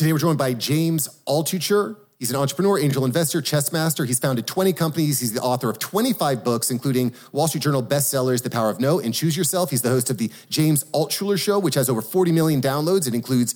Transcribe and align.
Today 0.00 0.14
we're 0.14 0.18
joined 0.18 0.38
by 0.38 0.54
James 0.54 1.20
Altucher. 1.28 1.94
He's 2.18 2.30
an 2.30 2.36
entrepreneur, 2.36 2.78
angel 2.78 3.04
investor, 3.04 3.42
chess 3.42 3.70
master. 3.70 4.06
He's 4.06 4.18
founded 4.18 4.46
20 4.46 4.72
companies. 4.72 5.20
He's 5.20 5.34
the 5.34 5.42
author 5.42 5.68
of 5.68 5.78
25 5.78 6.42
books, 6.42 6.70
including 6.70 7.12
Wall 7.32 7.48
Street 7.48 7.62
Journal 7.62 7.82
bestsellers, 7.82 8.42
The 8.42 8.48
Power 8.48 8.70
of 8.70 8.80
No 8.80 8.98
and 8.98 9.12
Choose 9.12 9.36
Yourself. 9.36 9.68
He's 9.68 9.82
the 9.82 9.90
host 9.90 10.08
of 10.08 10.16
the 10.16 10.32
James 10.48 10.84
Altucher 10.94 11.38
Show, 11.38 11.58
which 11.58 11.74
has 11.74 11.90
over 11.90 12.00
40 12.00 12.32
million 12.32 12.62
downloads. 12.62 13.06
It 13.06 13.14
includes 13.14 13.54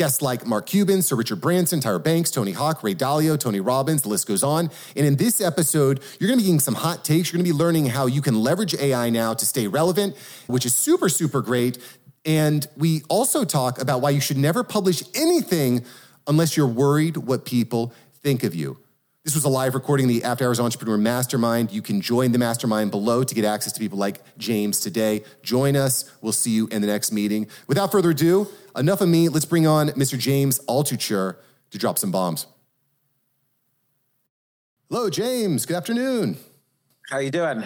Guests 0.00 0.22
like 0.22 0.46
Mark 0.46 0.64
Cuban, 0.64 1.02
Sir 1.02 1.14
Richard 1.14 1.42
Branson, 1.42 1.78
Tyra 1.80 2.02
Banks, 2.02 2.30
Tony 2.30 2.52
Hawk, 2.52 2.82
Ray 2.82 2.94
Dalio, 2.94 3.38
Tony 3.38 3.60
Robbins, 3.60 4.00
the 4.00 4.08
list 4.08 4.26
goes 4.26 4.42
on. 4.42 4.70
And 4.96 5.04
in 5.04 5.16
this 5.16 5.42
episode, 5.42 6.00
you're 6.18 6.26
gonna 6.26 6.38
be 6.38 6.44
getting 6.44 6.58
some 6.58 6.76
hot 6.76 7.04
takes. 7.04 7.30
You're 7.30 7.36
gonna 7.36 7.52
be 7.52 7.52
learning 7.52 7.84
how 7.84 8.06
you 8.06 8.22
can 8.22 8.40
leverage 8.40 8.74
AI 8.76 9.10
now 9.10 9.34
to 9.34 9.44
stay 9.44 9.66
relevant, 9.66 10.16
which 10.46 10.64
is 10.64 10.74
super, 10.74 11.10
super 11.10 11.42
great. 11.42 11.76
And 12.24 12.66
we 12.76 13.02
also 13.08 13.44
talk 13.44 13.80
about 13.80 14.00
why 14.00 14.10
you 14.10 14.20
should 14.20 14.36
never 14.36 14.62
publish 14.62 15.02
anything 15.14 15.84
unless 16.26 16.56
you're 16.56 16.66
worried 16.66 17.16
what 17.16 17.44
people 17.44 17.92
think 18.22 18.44
of 18.44 18.54
you. 18.54 18.78
This 19.24 19.34
was 19.34 19.44
a 19.44 19.48
live 19.48 19.74
recording 19.74 20.06
of 20.06 20.08
the 20.08 20.24
After 20.24 20.46
Hours 20.46 20.58
Entrepreneur 20.58 20.96
Mastermind. 20.96 21.72
You 21.72 21.82
can 21.82 22.00
join 22.00 22.32
the 22.32 22.38
mastermind 22.38 22.90
below 22.90 23.22
to 23.22 23.34
get 23.34 23.44
access 23.44 23.72
to 23.74 23.78
people 23.78 23.98
like 23.98 24.20
James 24.38 24.80
today. 24.80 25.24
Join 25.42 25.76
us. 25.76 26.10
We'll 26.22 26.32
see 26.32 26.52
you 26.52 26.68
in 26.68 26.80
the 26.80 26.86
next 26.86 27.12
meeting. 27.12 27.46
Without 27.66 27.92
further 27.92 28.10
ado, 28.10 28.48
enough 28.76 29.02
of 29.02 29.08
me. 29.08 29.28
Let's 29.28 29.44
bring 29.44 29.66
on 29.66 29.90
Mr. 29.90 30.18
James 30.18 30.58
Altucher 30.60 31.36
to 31.70 31.78
drop 31.78 31.98
some 31.98 32.10
bombs. 32.10 32.46
Hello, 34.88 35.10
James. 35.10 35.66
Good 35.66 35.76
afternoon. 35.76 36.38
How 37.10 37.18
you 37.18 37.30
doing? 37.30 37.62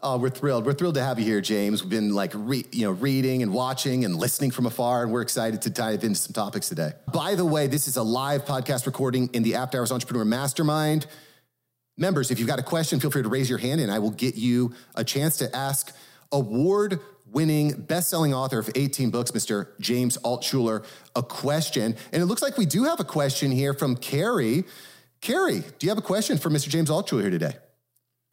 Oh, 0.00 0.16
we're 0.16 0.30
thrilled. 0.30 0.64
We're 0.64 0.74
thrilled 0.74 0.94
to 0.94 1.02
have 1.02 1.18
you 1.18 1.24
here, 1.24 1.40
James. 1.40 1.82
We've 1.82 1.90
been 1.90 2.14
like, 2.14 2.30
re- 2.34 2.66
you 2.70 2.84
know, 2.84 2.92
reading 2.92 3.42
and 3.42 3.52
watching 3.52 4.04
and 4.04 4.14
listening 4.14 4.52
from 4.52 4.66
afar, 4.66 5.02
and 5.02 5.12
we're 5.12 5.22
excited 5.22 5.62
to 5.62 5.70
dive 5.70 6.04
into 6.04 6.18
some 6.18 6.32
topics 6.32 6.68
today. 6.68 6.92
By 7.12 7.34
the 7.34 7.44
way, 7.44 7.66
this 7.66 7.88
is 7.88 7.96
a 7.96 8.02
live 8.02 8.44
podcast 8.44 8.86
recording 8.86 9.28
in 9.32 9.42
the 9.42 9.56
After 9.56 9.78
Hours 9.78 9.90
Entrepreneur 9.90 10.24
Mastermind. 10.24 11.06
Members, 11.96 12.30
if 12.30 12.38
you've 12.38 12.46
got 12.46 12.60
a 12.60 12.62
question, 12.62 13.00
feel 13.00 13.10
free 13.10 13.24
to 13.24 13.28
raise 13.28 13.50
your 13.50 13.58
hand, 13.58 13.80
and 13.80 13.90
I 13.90 13.98
will 13.98 14.12
get 14.12 14.36
you 14.36 14.72
a 14.94 15.02
chance 15.02 15.36
to 15.38 15.54
ask 15.54 15.92
award 16.30 17.00
winning 17.30 17.72
best-selling 17.72 18.32
author 18.32 18.58
of 18.58 18.70
18 18.74 19.10
books 19.10 19.32
mr 19.32 19.68
james 19.80 20.16
altucher 20.24 20.84
a 21.14 21.22
question 21.22 21.94
and 22.12 22.22
it 22.22 22.26
looks 22.26 22.40
like 22.40 22.56
we 22.56 22.64
do 22.64 22.84
have 22.84 23.00
a 23.00 23.04
question 23.04 23.50
here 23.50 23.74
from 23.74 23.96
kery 23.96 24.64
kery 25.20 25.62
do 25.78 25.86
you 25.86 25.90
have 25.90 25.98
a 25.98 26.02
question 26.02 26.38
for 26.38 26.48
mr 26.48 26.68
james 26.68 26.88
altucher 26.88 27.20
here 27.20 27.30
today 27.30 27.52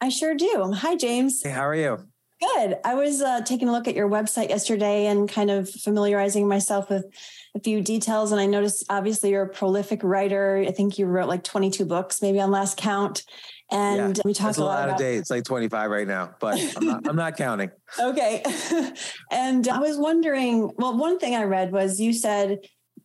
I 0.00 0.08
sure 0.10 0.34
do. 0.34 0.72
Hi, 0.74 0.94
James. 0.94 1.42
Hey, 1.42 1.50
how 1.50 1.66
are 1.66 1.74
you? 1.74 1.98
Good. 2.40 2.76
I 2.84 2.94
was 2.94 3.22
uh, 3.22 3.40
taking 3.40 3.68
a 3.68 3.72
look 3.72 3.88
at 3.88 3.94
your 3.94 4.10
website 4.10 4.50
yesterday 4.50 5.06
and 5.06 5.26
kind 5.26 5.50
of 5.50 5.70
familiarizing 5.70 6.46
myself 6.46 6.90
with 6.90 7.06
a 7.54 7.60
few 7.60 7.80
details. 7.80 8.30
And 8.30 8.38
I 8.38 8.44
noticed 8.44 8.84
obviously 8.90 9.30
you're 9.30 9.44
a 9.44 9.48
prolific 9.48 10.00
writer. 10.02 10.62
I 10.66 10.70
think 10.70 10.98
you 10.98 11.06
wrote 11.06 11.28
like 11.28 11.44
22 11.44 11.86
books, 11.86 12.20
maybe 12.20 12.38
on 12.38 12.50
last 12.50 12.76
count. 12.76 13.22
And 13.70 14.18
yeah, 14.18 14.22
we 14.24 14.34
talked 14.34 14.58
a, 14.58 14.60
a 14.60 14.64
lot, 14.64 14.74
lot 14.74 14.84
about 14.84 14.94
of 14.94 14.98
days. 14.98 15.20
It's 15.22 15.30
like 15.30 15.44
25 15.44 15.90
right 15.90 16.06
now, 16.06 16.34
but 16.38 16.60
I'm 16.76 16.86
not, 16.86 17.08
I'm 17.08 17.16
not 17.16 17.36
counting. 17.36 17.70
Okay. 17.98 18.42
and 19.30 19.66
I 19.66 19.78
was 19.78 19.96
wondering 19.96 20.70
well, 20.76 20.96
one 20.96 21.18
thing 21.18 21.34
I 21.34 21.44
read 21.44 21.72
was 21.72 22.00
you 22.00 22.12
said, 22.12 22.58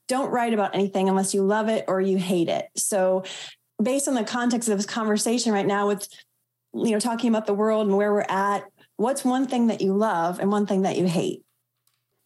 don't 0.07 0.29
write 0.29 0.53
about 0.53 0.75
anything 0.75 1.07
unless 1.07 1.33
you 1.33 1.43
love 1.43 1.69
it 1.69 1.85
or 1.87 2.01
you 2.01 2.17
hate 2.17 2.49
it. 2.49 2.65
So, 2.75 3.23
based 3.81 4.07
on 4.07 4.13
the 4.13 4.23
context 4.23 4.69
of 4.69 4.77
this 4.77 4.85
conversation 4.85 5.53
right 5.53 5.65
now 5.65 5.87
with 5.87 6.07
you 6.73 6.91
know, 6.91 6.99
talking 6.99 7.29
about 7.29 7.45
the 7.45 7.53
world 7.53 7.87
and 7.87 7.97
where 7.97 8.13
we're 8.13 8.25
at, 8.27 8.63
what's 8.97 9.23
one 9.25 9.47
thing 9.47 9.67
that 9.67 9.81
you 9.81 9.93
love 9.93 10.39
and 10.39 10.51
one 10.51 10.65
thing 10.65 10.83
that 10.83 10.97
you 10.97 11.05
hate? 11.07 11.43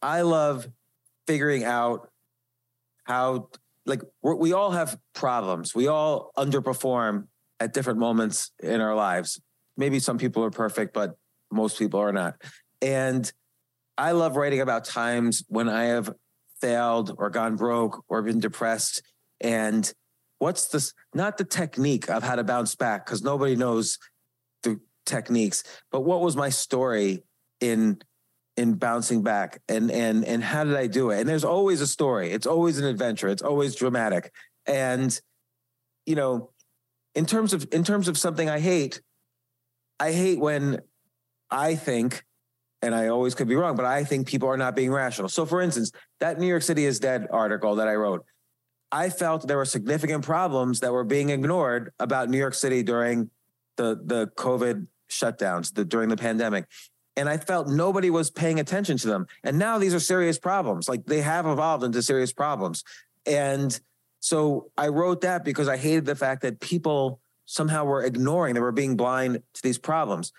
I 0.02 0.22
love 0.22 0.68
figuring 1.26 1.64
out 1.64 2.10
how, 3.04 3.48
like, 3.84 4.02
we 4.22 4.52
all 4.52 4.70
have 4.72 4.98
problems. 5.14 5.74
We 5.74 5.88
all 5.88 6.32
underperform 6.36 7.26
at 7.58 7.72
different 7.72 7.98
moments 7.98 8.50
in 8.62 8.80
our 8.80 8.94
lives. 8.94 9.40
Maybe 9.76 9.98
some 9.98 10.18
people 10.18 10.44
are 10.44 10.50
perfect, 10.50 10.92
but 10.92 11.16
most 11.50 11.78
people 11.78 12.00
are 12.00 12.12
not. 12.12 12.34
And 12.82 13.30
I 13.98 14.12
love 14.12 14.36
writing 14.36 14.60
about 14.60 14.84
times 14.84 15.42
when 15.48 15.68
I 15.68 15.84
have 15.84 16.12
failed 16.60 17.14
or 17.18 17.30
gone 17.30 17.56
broke 17.56 18.04
or 18.08 18.22
been 18.22 18.40
depressed. 18.40 19.02
And 19.40 19.90
what's 20.38 20.68
this, 20.68 20.92
not 21.14 21.38
the 21.38 21.44
technique 21.44 22.10
of 22.10 22.22
how 22.22 22.36
to 22.36 22.44
bounce 22.44 22.74
back, 22.74 23.06
because 23.06 23.22
nobody 23.22 23.56
knows 23.56 23.98
techniques, 25.06 25.64
but 25.90 26.02
what 26.02 26.20
was 26.20 26.36
my 26.36 26.48
story 26.48 27.22
in 27.60 27.98
in 28.56 28.74
bouncing 28.74 29.22
back 29.22 29.60
and 29.68 29.90
and 29.90 30.24
and 30.24 30.42
how 30.42 30.64
did 30.64 30.76
I 30.76 30.86
do 30.86 31.10
it? 31.10 31.20
And 31.20 31.28
there's 31.28 31.44
always 31.44 31.80
a 31.80 31.86
story. 31.86 32.30
It's 32.32 32.46
always 32.46 32.78
an 32.78 32.84
adventure. 32.86 33.28
It's 33.28 33.42
always 33.42 33.74
dramatic. 33.74 34.32
And 34.66 35.18
you 36.06 36.14
know, 36.14 36.50
in 37.14 37.26
terms 37.26 37.52
of 37.52 37.66
in 37.72 37.84
terms 37.84 38.08
of 38.08 38.18
something 38.18 38.48
I 38.48 38.60
hate, 38.60 39.00
I 40.00 40.12
hate 40.12 40.38
when 40.38 40.80
I 41.50 41.74
think 41.74 42.24
and 42.82 42.94
I 42.94 43.08
always 43.08 43.34
could 43.34 43.48
be 43.48 43.56
wrong, 43.56 43.74
but 43.74 43.84
I 43.84 44.04
think 44.04 44.28
people 44.28 44.48
are 44.48 44.56
not 44.56 44.76
being 44.76 44.92
rational. 44.92 45.28
So 45.28 45.46
for 45.46 45.60
instance, 45.60 45.92
that 46.20 46.38
New 46.38 46.46
York 46.46 46.62
City 46.62 46.84
is 46.84 47.00
dead 47.00 47.26
article 47.30 47.76
that 47.76 47.88
I 47.88 47.94
wrote, 47.94 48.24
I 48.92 49.10
felt 49.10 49.46
there 49.46 49.56
were 49.56 49.64
significant 49.64 50.24
problems 50.24 50.80
that 50.80 50.92
were 50.92 51.04
being 51.04 51.30
ignored 51.30 51.92
about 51.98 52.28
New 52.28 52.38
York 52.38 52.54
City 52.54 52.82
during 52.82 53.30
the 53.76 54.00
the 54.04 54.28
COVID 54.36 54.86
shutdowns 55.10 55.74
the, 55.74 55.84
during 55.84 56.08
the 56.08 56.16
pandemic. 56.16 56.66
And 57.16 57.28
I 57.28 57.38
felt 57.38 57.68
nobody 57.68 58.10
was 58.10 58.30
paying 58.30 58.60
attention 58.60 58.98
to 58.98 59.06
them. 59.08 59.26
And 59.42 59.58
now 59.58 59.78
these 59.78 59.94
are 59.94 60.00
serious 60.00 60.38
problems. 60.38 60.88
Like 60.88 61.06
they 61.06 61.22
have 61.22 61.46
evolved 61.46 61.82
into 61.82 62.02
serious 62.02 62.32
problems. 62.32 62.84
And 63.24 63.78
so 64.20 64.70
I 64.76 64.88
wrote 64.88 65.22
that 65.22 65.44
because 65.44 65.68
I 65.68 65.76
hated 65.76 66.04
the 66.04 66.14
fact 66.14 66.42
that 66.42 66.60
people 66.60 67.20
somehow 67.46 67.84
were 67.84 68.02
ignoring, 68.02 68.54
they 68.54 68.60
were 68.60 68.72
being 68.72 68.96
blind 68.96 69.42
to 69.54 69.62
these 69.62 69.78
problems. 69.78 70.32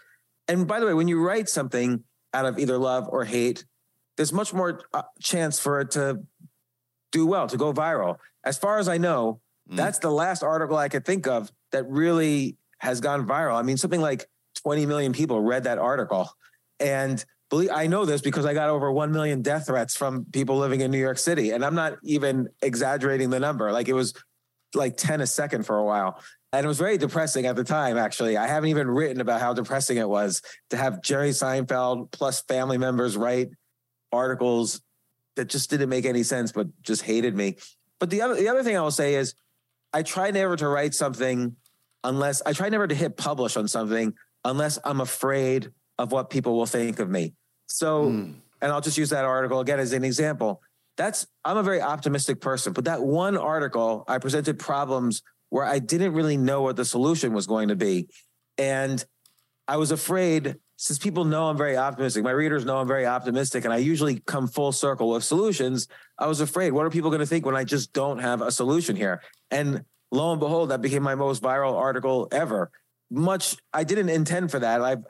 And 0.48 0.68
by 0.68 0.80
the 0.80 0.86
way, 0.86 0.94
when 0.94 1.08
you 1.08 1.26
write 1.26 1.50
something 1.50 2.04
out 2.34 2.46
of 2.46 2.60
either 2.60 2.78
love 2.78 3.08
or 3.10 3.26
hate, 3.26 3.66
there's 4.16 4.34
much 4.34 4.54
more 4.54 4.82
uh, 4.94 5.04
chance 5.20 5.60
for 5.60 5.80
it 5.82 5.92
to 5.92 6.24
do 7.12 7.26
well, 7.26 7.48
to 7.48 7.58
go 7.58 7.74
viral. 7.74 8.18
As 8.44 8.58
far 8.58 8.80
as 8.80 8.88
I 8.88 8.98
know, 8.98 9.40
mm. 9.70 9.76
that's 9.76 10.00
the 10.00 10.12
last 10.12 10.44
article 10.44 10.78
I 10.78 10.90
could 10.90 11.06
think 11.06 11.28
of 11.28 11.52
that 11.72 11.88
really 11.88 12.58
has 12.80 13.02
gone 13.02 13.26
viral. 13.28 13.56
I 13.56 13.62
mean, 13.62 13.78
something 13.78 14.02
like 14.02 14.28
20 14.68 14.86
million 14.86 15.14
people 15.14 15.40
read 15.40 15.64
that 15.64 15.78
article. 15.78 16.30
And 16.82 17.24
believe 17.50 17.70
I 17.74 17.88
know 17.88 18.04
this 18.04 18.20
because 18.20 18.46
I 18.46 18.54
got 18.54 18.68
over 18.68 18.92
1 18.92 19.14
million 19.14 19.42
death 19.42 19.68
threats 19.68 19.96
from 19.96 20.26
people 20.26 20.58
living 20.58 20.82
in 20.82 20.92
New 20.92 21.00
York 21.00 21.20
City. 21.20 21.52
And 21.52 21.64
I'm 21.64 21.74
not 21.74 21.94
even 22.04 22.50
exaggerating 22.62 23.30
the 23.30 23.40
number. 23.40 23.72
Like 23.72 23.88
it 23.88 23.94
was 23.94 24.14
like 24.76 24.98
10 24.98 25.22
a 25.22 25.28
second 25.28 25.66
for 25.66 25.78
a 25.78 25.86
while. 25.86 26.22
And 26.52 26.66
it 26.66 26.68
was 26.68 26.80
very 26.80 26.98
depressing 26.98 27.46
at 27.46 27.56
the 27.56 27.64
time, 27.64 27.98
actually. 27.98 28.36
I 28.36 28.46
haven't 28.46 28.70
even 28.70 28.90
written 28.90 29.22
about 29.22 29.40
how 29.40 29.54
depressing 29.54 29.96
it 29.96 30.10
was 30.10 30.42
to 30.72 30.76
have 30.76 31.02
Jerry 31.02 31.30
Seinfeld 31.30 32.12
plus 32.12 32.42
family 32.42 32.78
members 32.78 33.16
write 33.16 33.52
articles 34.12 34.82
that 35.38 35.46
just 35.46 35.70
didn't 35.70 35.88
make 35.88 36.06
any 36.06 36.24
sense, 36.24 36.52
but 36.52 36.68
just 36.82 37.04
hated 37.04 37.38
me. 37.38 37.56
But 38.00 38.10
the 38.10 38.22
other 38.22 38.36
the 38.36 38.50
other 38.50 38.64
thing 38.64 38.76
I 38.76 38.82
will 38.82 38.92
say 38.92 39.16
is 39.16 39.34
I 39.94 40.04
try 40.04 40.32
never 40.32 40.58
to 40.58 40.68
write 40.68 40.94
something 40.94 41.56
unless 42.04 42.42
I 42.46 42.52
try 42.52 42.68
never 42.68 42.86
to 42.86 42.96
hit 42.96 43.16
publish 43.16 43.56
on 43.56 43.70
something 43.70 44.14
unless 44.48 44.80
I'm 44.84 45.02
afraid 45.02 45.72
of 46.00 46.12
what 46.12 46.30
people 46.30 46.58
will 46.58 46.66
think 46.66 47.00
of 47.00 47.10
me. 47.10 47.34
So, 47.68 48.06
mm. 48.06 48.34
and 48.62 48.72
I'll 48.72 48.82
just 48.82 48.98
use 48.98 49.10
that 49.10 49.26
article 49.26 49.60
again 49.60 49.80
as 49.80 49.94
an 49.94 50.04
example. 50.04 50.62
That's, 50.96 51.28
I'm 51.46 51.58
a 51.58 51.64
very 51.64 51.82
optimistic 51.82 52.42
person, 52.42 52.74
but 52.74 52.86
that 52.86 53.04
one 53.04 53.38
article, 53.38 54.04
I 54.08 54.18
presented 54.18 54.58
problems 54.58 55.22
where 55.50 55.66
I 55.66 55.80
didn't 55.80 56.14
really 56.14 56.38
know 56.38 56.62
what 56.62 56.76
the 56.76 56.86
solution 56.86 57.34
was 57.34 57.46
going 57.46 57.68
to 57.68 57.76
be. 57.76 58.08
And 58.58 59.04
I 59.68 59.78
was 59.78 59.92
afraid, 59.92 60.56
since 60.78 60.98
people 60.98 61.26
know 61.26 61.50
I'm 61.50 61.58
very 61.58 61.76
optimistic, 61.76 62.24
my 62.24 62.32
readers 62.32 62.64
know 62.64 62.78
I'm 62.78 62.88
very 62.88 63.06
optimistic, 63.06 63.66
and 63.66 63.74
I 63.74 63.78
usually 63.78 64.20
come 64.22 64.48
full 64.48 64.72
circle 64.72 65.10
with 65.10 65.24
solutions. 65.24 65.88
I 66.18 66.28
was 66.28 66.40
afraid, 66.40 66.72
what 66.72 66.86
are 66.86 66.90
people 66.90 67.10
going 67.10 67.20
to 67.20 67.28
think 67.28 67.46
when 67.46 67.56
I 67.56 67.64
just 67.64 67.94
don't 67.94 68.20
have 68.20 68.42
a 68.42 68.52
solution 68.52 68.96
here? 68.96 69.22
And 69.52 69.84
lo 70.12 70.32
and 70.32 70.40
behold, 70.40 70.70
that 70.70 70.82
became 70.82 71.04
my 71.04 71.16
most 71.16 71.44
viral 71.44 71.74
article 71.74 72.28
ever. 72.32 72.72
Much 73.10 73.56
I 73.74 73.84
didn't 73.84 74.10
intend 74.10 74.52
for 74.52 74.60
that. 74.60 74.82
I've 74.82 75.04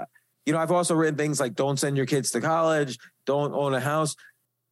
you 0.45 0.53
know, 0.53 0.59
I've 0.59 0.71
also 0.71 0.95
written 0.95 1.17
things 1.17 1.41
like 1.41 1.55
don't 1.55 1.77
send 1.77 1.97
your 1.97 2.05
kids 2.05 2.31
to 2.31 2.39
college, 2.39 2.97
don't 3.25 3.53
own 3.53 3.73
a 3.73 3.81
house. 3.81 4.15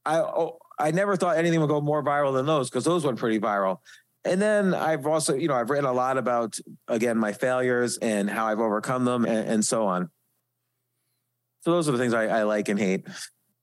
I 0.06 0.20
oh, 0.20 0.58
I 0.80 0.92
never 0.92 1.18
thought 1.18 1.38
anything 1.38 1.60
would 1.60 1.68
go 1.68 1.82
more 1.82 2.04
viral 2.04 2.34
than 2.34 2.46
those 2.46 2.70
because 2.70 2.86
those 2.86 3.06
went 3.06 3.20
pretty 3.20 3.40
viral. 3.40 3.80
And 4.24 4.42
then 4.42 4.74
I've 4.74 5.06
also, 5.06 5.36
you 5.36 5.48
know, 5.48 5.54
I've 5.54 5.70
written 5.70 5.86
a 5.86 5.94
lot 5.94 6.18
about 6.18 6.58
again 6.88 7.18
my 7.18 7.34
failures 7.34 7.98
and 7.98 8.30
how 8.30 8.48
I've 8.48 8.60
overcome 8.60 9.06
them 9.06 9.26
and, 9.26 9.50
and 9.50 9.66
so 9.66 9.86
on. 9.86 10.10
So 11.62 11.72
those 11.72 11.90
are 11.90 11.92
the 11.92 11.98
things 11.98 12.14
I, 12.14 12.28
I 12.28 12.44
like 12.44 12.70
and 12.70 12.80
hate. 12.80 13.08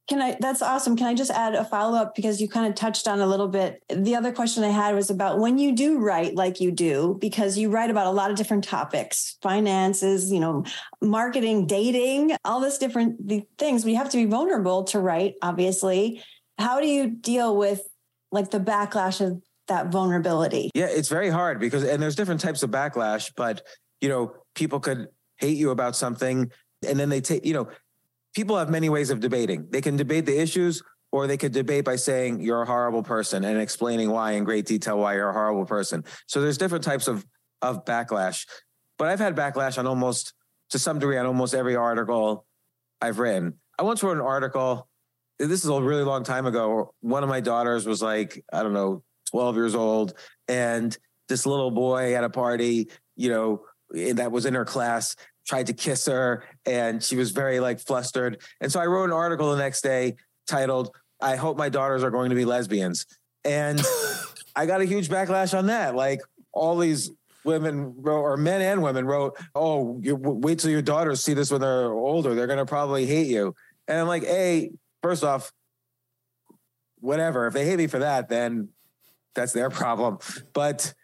Can 0.09 0.21
I? 0.21 0.37
That's 0.41 0.63
awesome. 0.63 0.97
Can 0.97 1.07
I 1.07 1.15
just 1.15 1.31
add 1.31 1.55
a 1.55 1.65
follow 1.65 1.97
up 1.97 2.15
because 2.15 2.41
you 2.41 2.49
kind 2.49 2.67
of 2.67 2.75
touched 2.75 3.07
on 3.07 3.21
a 3.21 3.27
little 3.27 3.47
bit. 3.47 3.83
The 3.89 4.17
other 4.17 4.33
question 4.33 4.65
I 4.65 4.69
had 4.69 4.95
was 4.95 5.11
about 5.11 5.39
when 5.39 5.59
you 5.59 5.75
do 5.75 6.01
write 6.01 6.35
like 6.35 6.61
you 6.61 6.73
do, 6.73 7.17
because 7.21 7.57
you 7.57 7.71
write 7.71 7.89
about 7.89 8.07
a 8.07 8.11
lot 8.11 8.31
of 8.31 8.37
different 8.37 8.65
topics, 8.65 9.39
finances, 9.43 10.33
you 10.33 10.41
know, 10.41 10.65
marketing, 11.01 11.67
dating, 11.67 12.37
all 12.45 12.61
this 12.61 12.79
different 12.79 13.47
things. 13.59 13.85
We 13.85 13.95
have 13.95 14.11
to 14.11 14.17
be 14.17 14.25
vulnerable 14.25 14.85
to 14.85 14.99
write, 14.99 15.35
obviously. 15.41 16.23
How 16.59 16.81
do 16.81 16.87
you 16.87 17.09
deal 17.09 17.57
with 17.57 17.83
like 18.33 18.51
the 18.51 18.61
backlash 18.61 19.25
of 19.25 19.41
that 19.69 19.93
vulnerability? 19.93 20.71
Yeah, 20.75 20.87
it's 20.87 21.09
very 21.09 21.31
hard 21.31 21.61
because, 21.61 21.85
and 21.85 22.03
there's 22.03 22.17
different 22.17 22.41
types 22.41 22.63
of 22.65 22.71
backlash, 22.71 23.33
but, 23.37 23.63
you 24.01 24.09
know, 24.09 24.35
people 24.55 24.81
could 24.81 25.07
hate 25.37 25.57
you 25.57 25.71
about 25.71 25.95
something 25.95 26.51
and 26.87 26.99
then 26.99 27.09
they 27.09 27.21
take, 27.21 27.47
you 27.47 27.55
know, 27.55 27.69
people 28.35 28.57
have 28.59 28.71
many 28.71 28.89
ways 28.89 29.11
of 29.11 29.21
debating. 29.21 29.69
They 29.71 29.81
can 29.81 29.97
debate 29.97 30.27
the 30.27 30.41
issues 30.41 30.83
or 31.11 31.27
they 31.27 31.37
could 31.37 31.53
debate 31.53 31.85
by 31.85 31.97
saying 31.97 32.41
you're 32.41 32.63
a 32.63 32.67
horrible 32.67 33.03
person 33.03 33.45
and 33.45 33.61
explaining 33.61 34.11
why 34.11 34.33
in 34.33 34.45
great 34.45 34.67
detail 34.67 34.99
why 34.99 35.15
you're 35.15 35.29
a 35.29 35.35
horrible 35.35 35.67
person. 35.67 36.05
So 36.27 36.41
there's 36.41 36.59
different 36.59 36.85
types 36.85 37.07
of 37.09 37.25
of 37.61 37.85
backlash. 37.85 38.47
But 38.99 39.09
I've 39.09 39.21
had 39.21 39.35
backlash 39.37 39.79
on 39.79 39.87
almost 39.87 40.35
to 40.71 40.79
some 40.79 40.99
degree 40.99 41.17
on 41.17 41.27
almost 41.27 41.55
every 41.55 41.77
article 41.77 42.45
I've 43.01 43.19
written. 43.19 43.55
I 43.79 43.85
once 43.85 44.03
wrote 44.03 44.17
an 44.17 44.23
article. 44.23 44.89
This 45.39 45.65
is 45.65 45.71
a 45.71 45.81
really 45.81 46.03
long 46.03 46.25
time 46.25 46.47
ago. 46.47 46.95
One 47.01 47.23
of 47.23 47.29
my 47.29 47.41
daughters 47.41 47.87
was 47.87 48.03
like, 48.03 48.45
I 48.53 48.63
don't 48.63 48.73
know, 48.73 49.03
12 49.31 49.57
years 49.57 49.75
old. 49.75 50.15
And 50.49 50.97
this 51.29 51.47
little 51.47 51.71
boy 51.71 52.15
at 52.15 52.25
a 52.25 52.31
party, 52.31 52.91
you 53.17 53.31
know, 53.31 53.63
that 54.15 54.33
was 54.33 54.47
in 54.47 54.55
her 54.55 54.65
class 54.65 55.17
tried 55.47 55.67
to 55.67 55.73
kiss 55.73 56.07
her 56.07 56.45
and 56.67 57.03
she 57.03 57.17
was 57.17 57.31
very 57.31 57.61
like 57.61 57.81
flustered. 57.81 58.41
And 58.61 58.71
so 58.71 58.81
I 58.81 58.87
wrote 58.87 59.05
an 59.05 59.13
article 59.13 59.51
the 59.51 59.57
next 59.57 59.83
day 59.83 60.17
titled, 60.47 60.95
I 61.21 61.37
hope 61.37 61.57
my 61.57 61.69
daughters 61.69 62.03
are 62.03 62.11
going 62.11 62.31
to 62.31 62.37
be 62.37 62.45
lesbians. 62.45 63.07
And 63.45 63.81
I 64.57 64.67
got 64.67 64.81
a 64.81 64.85
huge 64.85 65.09
backlash 65.09 65.57
on 65.57 65.67
that. 65.67 65.95
Like 65.95 66.21
all 66.53 66.77
these 66.77 67.11
women 67.45 67.95
wrote, 67.97 68.23
or 68.23 68.37
men 68.37 68.61
and 68.61 68.83
women 68.83 69.07
wrote, 69.07 69.37
"Oh, 69.55 69.99
you 70.03 70.17
wait 70.17 70.59
till 70.59 70.71
your 70.71 70.83
daughters 70.83 71.25
see 71.25 71.35
this 71.35 71.51
when 71.51 71.61
they're 71.61 71.93
older. 71.93 72.35
They're 72.35 72.47
going 72.47 72.59
to 72.59 72.67
probably 72.67 73.07
hate 73.07 73.27
you." 73.29 73.55
And 73.89 73.99
I'm 73.99 74.07
like, 74.07 74.25
"Hey, 74.25 74.71
first 75.03 75.25
off, 75.25 75.53
whatever. 77.01 77.47
If 77.47 77.55
they 77.55 77.65
hate 77.65 77.79
me 77.79 77.87
for 77.87 78.01
that, 78.01 78.29
then 78.29 78.69
that's 79.35 79.53
their 79.53 79.71
problem." 79.71 80.19
But 80.53 80.95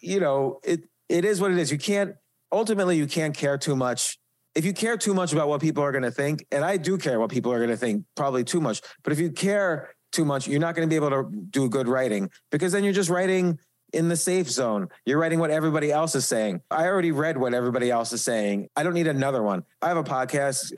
you 0.00 0.20
know, 0.20 0.60
it 0.62 0.84
it 1.08 1.24
is 1.24 1.40
what 1.40 1.50
it 1.50 1.58
is. 1.58 1.70
You 1.70 1.78
can't 1.78 2.16
ultimately 2.52 2.96
you 2.96 3.06
can't 3.06 3.36
care 3.36 3.58
too 3.58 3.76
much. 3.76 4.18
If 4.54 4.64
you 4.64 4.72
care 4.72 4.96
too 4.96 5.12
much 5.12 5.32
about 5.32 5.48
what 5.48 5.60
people 5.60 5.82
are 5.82 5.92
going 5.92 6.04
to 6.04 6.10
think, 6.10 6.46
and 6.50 6.64
I 6.64 6.78
do 6.78 6.96
care 6.96 7.20
what 7.20 7.30
people 7.30 7.52
are 7.52 7.58
going 7.58 7.70
to 7.70 7.76
think, 7.76 8.04
probably 8.14 8.42
too 8.42 8.60
much. 8.60 8.80
But 9.04 9.12
if 9.12 9.18
you 9.18 9.30
care 9.30 9.94
too 10.12 10.24
much, 10.24 10.48
you're 10.48 10.60
not 10.60 10.74
going 10.74 10.88
to 10.88 10.90
be 10.90 10.96
able 10.96 11.10
to 11.10 11.30
do 11.50 11.68
good 11.68 11.88
writing 11.88 12.30
because 12.50 12.72
then 12.72 12.82
you're 12.82 12.94
just 12.94 13.10
writing 13.10 13.58
in 13.92 14.08
the 14.08 14.16
safe 14.16 14.50
zone. 14.50 14.88
You're 15.04 15.18
writing 15.18 15.38
what 15.38 15.50
everybody 15.50 15.92
else 15.92 16.14
is 16.14 16.26
saying. 16.26 16.62
I 16.70 16.86
already 16.86 17.12
read 17.12 17.36
what 17.36 17.54
everybody 17.54 17.90
else 17.90 18.12
is 18.12 18.22
saying. 18.22 18.68
I 18.76 18.82
don't 18.82 18.94
need 18.94 19.06
another 19.06 19.42
one. 19.42 19.64
I 19.82 19.88
have 19.88 19.96
a 19.96 20.04
podcast. 20.04 20.72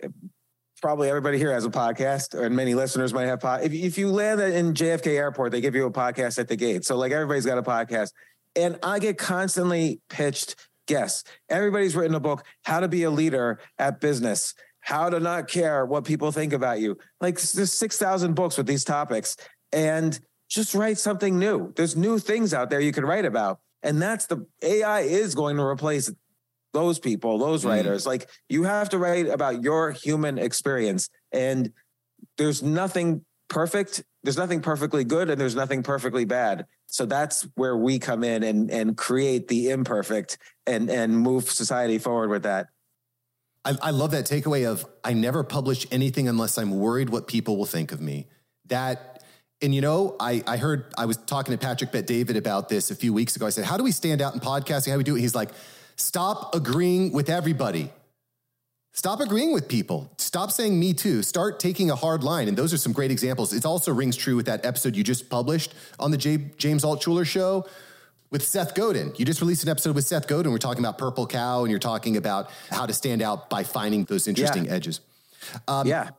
Probably 0.80 1.08
everybody 1.08 1.38
here 1.38 1.52
has 1.52 1.64
a 1.64 1.70
podcast, 1.70 2.40
and 2.40 2.54
many 2.54 2.74
listeners 2.74 3.12
might 3.12 3.26
have. 3.26 3.40
Pod- 3.40 3.62
if, 3.62 3.72
if 3.72 3.98
you 3.98 4.10
land 4.12 4.40
in 4.40 4.74
JFK 4.74 5.16
Airport, 5.16 5.50
they 5.50 5.60
give 5.60 5.74
you 5.74 5.86
a 5.86 5.90
podcast 5.90 6.38
at 6.38 6.46
the 6.46 6.54
gate. 6.54 6.84
So 6.84 6.96
like 6.96 7.10
everybody's 7.10 7.46
got 7.46 7.58
a 7.58 7.62
podcast, 7.62 8.12
and 8.54 8.78
I 8.82 9.00
get 9.00 9.18
constantly 9.18 10.00
pitched 10.08 10.67
guests. 10.88 11.22
Everybody's 11.48 11.94
written 11.94 12.16
a 12.16 12.20
book, 12.20 12.44
How 12.64 12.80
to 12.80 12.88
Be 12.88 13.04
a 13.04 13.10
Leader 13.10 13.60
at 13.78 14.00
Business, 14.00 14.54
How 14.80 15.08
to 15.08 15.20
Not 15.20 15.46
Care 15.46 15.86
What 15.86 16.04
People 16.04 16.32
Think 16.32 16.52
About 16.52 16.80
You. 16.80 16.98
Like 17.20 17.40
there's 17.40 17.72
six 17.72 17.96
thousand 17.96 18.34
books 18.34 18.56
with 18.56 18.66
these 18.66 18.82
topics, 18.82 19.36
and 19.72 20.18
just 20.48 20.74
write 20.74 20.98
something 20.98 21.38
new. 21.38 21.72
There's 21.76 21.94
new 21.94 22.18
things 22.18 22.52
out 22.52 22.70
there 22.70 22.80
you 22.80 22.92
can 22.92 23.04
write 23.04 23.24
about. 23.24 23.60
And 23.82 24.02
that's 24.02 24.26
the 24.26 24.46
AI 24.62 25.00
is 25.00 25.34
going 25.34 25.56
to 25.56 25.62
replace 25.62 26.10
those 26.72 26.98
people, 26.98 27.38
those 27.38 27.64
mm. 27.64 27.68
writers. 27.68 28.06
Like 28.06 28.28
you 28.48 28.64
have 28.64 28.88
to 28.90 28.98
write 28.98 29.28
about 29.28 29.62
your 29.62 29.92
human 29.92 30.38
experience. 30.38 31.08
And 31.32 31.72
there's 32.36 32.62
nothing 32.62 33.24
perfect. 33.48 34.04
There's 34.22 34.36
nothing 34.36 34.60
perfectly 34.60 35.04
good 35.04 35.30
and 35.30 35.40
there's 35.40 35.54
nothing 35.54 35.82
perfectly 35.82 36.24
bad. 36.24 36.66
So 36.86 37.06
that's 37.06 37.46
where 37.54 37.76
we 37.76 37.98
come 37.98 38.24
in 38.24 38.42
and 38.42 38.70
and 38.70 38.96
create 38.96 39.48
the 39.48 39.70
imperfect 39.70 40.38
and 40.66 40.90
and 40.90 41.16
move 41.16 41.50
society 41.50 41.98
forward 41.98 42.30
with 42.30 42.42
that. 42.42 42.68
I, 43.64 43.76
I 43.82 43.90
love 43.90 44.12
that 44.12 44.24
takeaway 44.24 44.66
of 44.66 44.86
I 45.04 45.12
never 45.12 45.44
publish 45.44 45.86
anything 45.90 46.28
unless 46.28 46.58
I'm 46.58 46.78
worried 46.78 47.10
what 47.10 47.28
people 47.28 47.56
will 47.56 47.66
think 47.66 47.92
of 47.92 48.00
me. 48.00 48.26
That 48.66 49.22
and 49.60 49.74
you 49.74 49.80
know, 49.80 50.16
I, 50.20 50.42
I 50.46 50.56
heard 50.56 50.92
I 50.96 51.06
was 51.06 51.16
talking 51.16 51.52
to 51.52 51.58
Patrick 51.58 51.90
Bet 51.90 52.06
David 52.06 52.36
about 52.36 52.68
this 52.68 52.90
a 52.90 52.94
few 52.94 53.12
weeks 53.12 53.34
ago. 53.36 53.46
I 53.46 53.50
said, 53.50 53.64
How 53.64 53.76
do 53.76 53.84
we 53.84 53.92
stand 53.92 54.22
out 54.22 54.34
in 54.34 54.40
podcasting? 54.40 54.88
How 54.88 54.94
do 54.94 54.98
we 54.98 55.04
do 55.04 55.16
it? 55.16 55.20
He's 55.20 55.34
like, 55.34 55.50
Stop 55.96 56.54
agreeing 56.54 57.12
with 57.12 57.28
everybody. 57.28 57.90
Stop 58.98 59.20
agreeing 59.20 59.52
with 59.52 59.68
people. 59.68 60.10
Stop 60.18 60.50
saying 60.50 60.76
me 60.76 60.92
too. 60.92 61.22
Start 61.22 61.60
taking 61.60 61.88
a 61.88 61.94
hard 61.94 62.24
line. 62.24 62.48
And 62.48 62.56
those 62.56 62.74
are 62.74 62.76
some 62.76 62.92
great 62.92 63.12
examples. 63.12 63.52
It 63.52 63.64
also 63.64 63.94
rings 63.94 64.16
true 64.16 64.34
with 64.34 64.46
that 64.46 64.66
episode 64.66 64.96
you 64.96 65.04
just 65.04 65.30
published 65.30 65.72
on 66.00 66.10
the 66.10 66.16
J- 66.16 66.50
James 66.56 66.82
Altucher 66.82 67.24
show 67.24 67.64
with 68.32 68.42
Seth 68.44 68.74
Godin. 68.74 69.12
You 69.16 69.24
just 69.24 69.40
released 69.40 69.62
an 69.62 69.68
episode 69.68 69.94
with 69.94 70.04
Seth 70.04 70.26
Godin. 70.26 70.50
We're 70.50 70.58
talking 70.58 70.84
about 70.84 70.98
Purple 70.98 71.28
Cow 71.28 71.60
and 71.60 71.70
you're 71.70 71.78
talking 71.78 72.16
about 72.16 72.50
how 72.70 72.86
to 72.86 72.92
stand 72.92 73.22
out 73.22 73.48
by 73.48 73.62
finding 73.62 74.02
those 74.02 74.26
interesting 74.26 74.64
yeah. 74.64 74.72
edges. 74.72 74.98
Um, 75.68 75.86
yeah. 75.86 76.10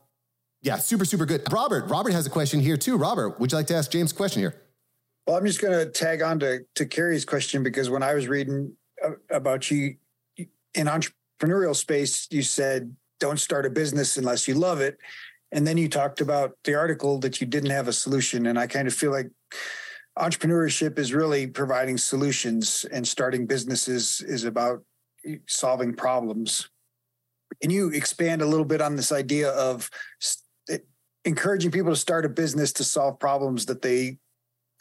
Yeah, 0.62 0.78
super, 0.78 1.04
super 1.04 1.26
good. 1.26 1.52
Robert, 1.52 1.90
Robert 1.90 2.14
has 2.14 2.28
a 2.28 2.30
question 2.30 2.62
here 2.62 2.78
too. 2.78 2.96
Robert, 2.96 3.42
would 3.42 3.52
you 3.52 3.58
like 3.58 3.68
to 3.68 3.76
ask 3.76 3.92
James 3.92 4.14
a 4.14 4.16
question 4.16 4.42
here? 4.42 4.56
Well, 5.28 5.36
I'm 5.36 5.46
just 5.46 5.62
going 5.62 5.78
to 5.78 5.86
tag 5.86 6.22
on 6.22 6.40
to, 6.40 6.62
to 6.76 6.86
Kery's 6.86 7.26
question 7.26 7.62
because 7.62 7.90
when 7.90 8.04
I 8.04 8.14
was 8.14 8.30
reading 8.30 8.78
about 9.30 9.70
you 9.70 9.98
in 10.74 10.88
entrepreneurial 11.40 11.76
space, 11.76 12.28
you 12.30 12.42
said, 12.42 12.96
don't 13.20 13.40
start 13.40 13.66
a 13.66 13.70
business 13.70 14.18
unless 14.18 14.48
you 14.48 14.54
love 14.54 14.82
it. 14.82 14.98
And 15.52 15.66
then 15.66 15.78
you 15.78 15.90
talked 15.90 16.22
about 16.22 16.52
the 16.64 16.76
article 16.76 17.20
that 17.20 17.42
you 17.42 17.48
didn't 17.48 17.72
have 17.72 17.88
a 17.88 17.94
solution. 17.94 18.48
And 18.48 18.60
I 18.60 18.68
kind 18.68 18.88
of 18.88 18.94
feel 18.94 19.12
like 19.12 19.30
entrepreneurship 20.18 21.00
is 21.00 21.14
really 21.14 21.48
providing 21.48 21.98
solutions 21.98 22.86
and 22.92 23.08
starting 23.08 23.46
businesses 23.46 24.22
is 24.22 24.44
about 24.44 24.84
solving 25.48 25.94
problems. 25.94 26.70
Can 27.62 27.72
you 27.72 27.90
expand 27.90 28.42
a 28.42 28.46
little 28.46 28.66
bit 28.66 28.82
on 28.82 28.96
this 28.96 29.12
idea 29.12 29.50
of 29.50 29.90
encouraging 31.26 31.72
people 31.72 31.92
to 31.92 31.96
start 31.96 32.26
a 32.26 32.30
business 32.30 32.72
to 32.74 32.84
solve 32.84 33.20
problems 33.20 33.66
that 33.66 33.82
they, 33.82 34.18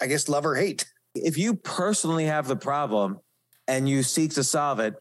I 0.01 0.07
guess, 0.07 0.29
love 0.29 0.47
or 0.47 0.55
hate. 0.55 0.87
If 1.15 1.37
you 1.37 1.55
personally 1.55 2.27
have 2.27 2.47
the 2.47 2.57
problem 2.57 3.19
and 3.67 3.89
you 3.89 4.03
seek 4.03 4.35
to 4.35 4.45
solve 4.45 4.81
it, 4.81 4.95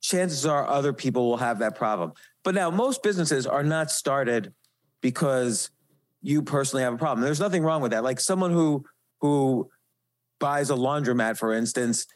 chances 0.00 0.46
are 0.46 0.66
other 0.66 0.92
people 0.92 1.28
will 1.28 1.36
have 1.36 1.58
that 1.60 1.76
problem. 1.76 2.12
But 2.42 2.54
now, 2.54 2.70
most 2.70 3.02
businesses 3.02 3.46
are 3.46 3.62
not 3.62 3.90
started 3.90 4.52
because 5.00 5.70
you 6.22 6.42
personally 6.42 6.82
have 6.82 6.94
a 6.94 6.98
problem. 6.98 7.24
There's 7.24 7.40
nothing 7.40 7.62
wrong 7.62 7.82
with 7.82 7.92
that. 7.92 8.04
Like 8.04 8.20
someone 8.20 8.52
who 8.52 8.84
who 9.20 9.68
buys 10.38 10.70
a 10.70 10.74
laundromat, 10.74 11.38
for 11.38 11.52
instance, 11.52 12.06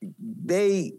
they 0.00 0.92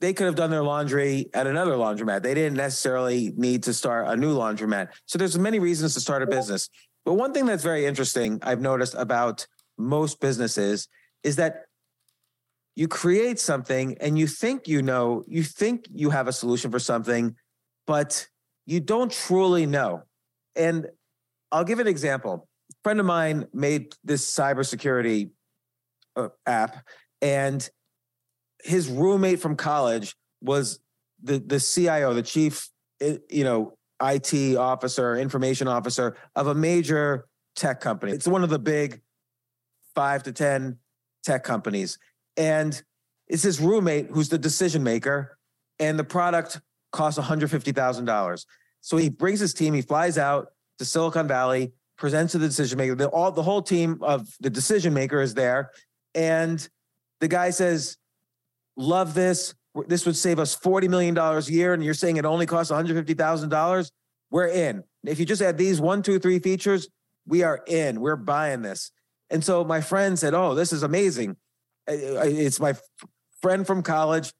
they 0.00 0.12
could 0.12 0.26
have 0.26 0.36
done 0.36 0.50
their 0.50 0.62
laundry 0.62 1.28
at 1.34 1.46
another 1.46 1.72
laundromat. 1.72 2.22
They 2.22 2.34
didn't 2.34 2.56
necessarily 2.56 3.32
need 3.36 3.64
to 3.64 3.74
start 3.74 4.06
a 4.08 4.16
new 4.16 4.34
laundromat. 4.36 4.88
So 5.06 5.18
there's 5.18 5.36
many 5.38 5.58
reasons 5.58 5.94
to 5.94 6.00
start 6.00 6.22
a 6.22 6.26
business. 6.26 6.68
But 7.04 7.14
one 7.14 7.32
thing 7.32 7.46
that's 7.46 7.64
very 7.64 7.86
interesting 7.86 8.38
I've 8.42 8.60
noticed 8.60 8.94
about 8.96 9.46
most 9.76 10.20
businesses 10.20 10.88
is 11.24 11.36
that 11.36 11.67
you 12.78 12.86
create 12.86 13.40
something 13.40 13.96
and 14.00 14.16
you 14.16 14.28
think 14.28 14.68
you 14.68 14.82
know, 14.82 15.24
you 15.26 15.42
think 15.42 15.88
you 15.92 16.10
have 16.10 16.28
a 16.28 16.32
solution 16.32 16.70
for 16.70 16.78
something, 16.78 17.34
but 17.88 18.28
you 18.66 18.78
don't 18.78 19.10
truly 19.10 19.66
know. 19.66 20.04
And 20.54 20.86
I'll 21.50 21.64
give 21.64 21.80
an 21.80 21.88
example. 21.88 22.46
A 22.70 22.74
friend 22.84 23.00
of 23.00 23.06
mine 23.06 23.48
made 23.52 23.96
this 24.04 24.32
cybersecurity 24.32 25.30
uh, 26.14 26.28
app 26.46 26.86
and 27.20 27.68
his 28.62 28.88
roommate 28.88 29.40
from 29.40 29.56
college 29.56 30.14
was 30.40 30.78
the 31.20 31.40
the 31.40 31.58
CIO, 31.58 32.14
the 32.14 32.22
chief, 32.22 32.70
you 33.00 33.42
know, 33.42 33.76
IT 34.00 34.56
officer, 34.56 35.16
information 35.16 35.66
officer 35.66 36.16
of 36.36 36.46
a 36.46 36.54
major 36.54 37.26
tech 37.56 37.80
company. 37.80 38.12
It's 38.12 38.28
one 38.28 38.44
of 38.44 38.50
the 38.50 38.60
big 38.60 39.00
five 39.96 40.22
to 40.22 40.32
ten 40.32 40.78
tech 41.24 41.42
companies, 41.42 41.98
and 42.38 42.80
it's 43.26 43.42
his 43.42 43.60
roommate 43.60 44.06
who's 44.06 44.30
the 44.30 44.38
decision 44.38 44.82
maker, 44.82 45.36
and 45.78 45.98
the 45.98 46.04
product 46.04 46.60
costs 46.92 47.18
one 47.18 47.26
hundred 47.26 47.50
fifty 47.50 47.72
thousand 47.72 48.06
dollars. 48.06 48.46
So 48.80 48.96
he 48.96 49.10
brings 49.10 49.40
his 49.40 49.52
team. 49.52 49.74
He 49.74 49.82
flies 49.82 50.16
out 50.16 50.48
to 50.78 50.86
Silicon 50.86 51.28
Valley, 51.28 51.72
presents 51.98 52.32
to 52.32 52.38
the 52.38 52.46
decision 52.46 52.78
maker. 52.78 52.94
The, 52.94 53.08
all 53.08 53.30
the 53.30 53.42
whole 53.42 53.60
team 53.60 53.98
of 54.00 54.28
the 54.40 54.48
decision 54.48 54.94
maker 54.94 55.20
is 55.20 55.34
there, 55.34 55.72
and 56.14 56.66
the 57.20 57.28
guy 57.28 57.50
says, 57.50 57.96
love 58.76 59.14
this. 59.14 59.54
This 59.86 60.06
would 60.06 60.16
save 60.16 60.38
us 60.38 60.56
$40 60.56 60.88
million 60.88 61.16
a 61.16 61.40
year. 61.42 61.74
And 61.74 61.84
you're 61.84 61.94
saying 61.94 62.16
it 62.16 62.24
only 62.24 62.46
costs 62.46 62.72
$150,000. 62.72 63.90
We're 64.30 64.46
in. 64.46 64.84
If 65.04 65.20
you 65.20 65.26
just 65.26 65.42
add 65.42 65.58
these 65.58 65.80
one, 65.80 66.02
two, 66.02 66.18
three 66.18 66.38
features, 66.38 66.88
we 67.26 67.42
are 67.42 67.62
in. 67.66 68.00
We're 68.00 68.16
buying 68.16 68.62
this. 68.62 68.90
And 69.30 69.44
so 69.44 69.62
my 69.64 69.80
friend 69.80 70.18
said, 70.18 70.34
Oh, 70.34 70.54
this 70.54 70.72
is 70.72 70.82
amazing. 70.82 71.36
It's 71.88 72.60
my 72.60 72.74
friend 73.42 73.66
from 73.66 73.82
college. 73.82 74.32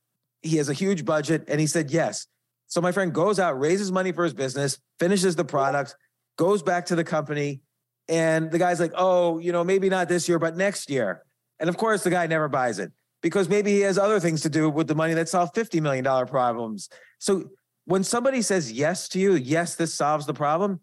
He 0.43 0.57
has 0.59 0.69
a 0.69 0.75
huge 0.75 1.05
budget. 1.05 1.45
And 1.49 1.61
he 1.61 1.67
said, 1.67 1.91
Yes. 1.91 2.27
So 2.67 2.81
my 2.81 2.93
friend 2.93 3.15
goes 3.15 3.39
out, 3.39 3.59
raises 3.59 3.91
money 3.91 4.13
for 4.13 4.25
his 4.25 4.35
business, 4.35 4.79
finishes 5.01 5.37
the 5.37 5.45
product, 5.45 5.97
goes 6.37 6.63
back 6.63 6.87
to 6.87 6.97
the 6.97 7.05
company. 7.05 7.63
And 8.09 8.51
the 8.51 8.59
guy's 8.59 8.81
like, 8.81 8.93
Oh, 8.97 9.39
you 9.39 9.53
know, 9.53 9.65
maybe 9.65 9.89
not 9.89 10.09
this 10.09 10.29
year, 10.29 10.39
but 10.39 10.57
next 10.57 10.91
year. 10.91 11.23
And 11.59 11.69
of 11.69 11.77
course, 11.77 12.05
the 12.05 12.11
guy 12.11 12.27
never 12.27 12.49
buys 12.49 12.79
it 12.79 12.93
because 13.23 13.49
maybe 13.49 13.73
he 13.73 13.81
has 13.81 13.99
other 13.99 14.21
things 14.21 14.43
to 14.43 14.49
do 14.49 14.71
with 14.71 14.87
the 14.87 14.95
money 14.95 15.15
that 15.15 15.29
solve 15.29 15.53
$50 15.53 15.81
million 15.81 16.05
problems. 16.27 16.89
So 17.19 17.51
when 17.85 18.05
somebody 18.05 18.43
says 18.43 18.71
yes 18.71 19.09
to 19.09 19.19
you, 19.19 19.35
yes, 19.35 19.75
this 19.75 19.95
solves 19.95 20.27
the 20.27 20.35
problem, 20.35 20.81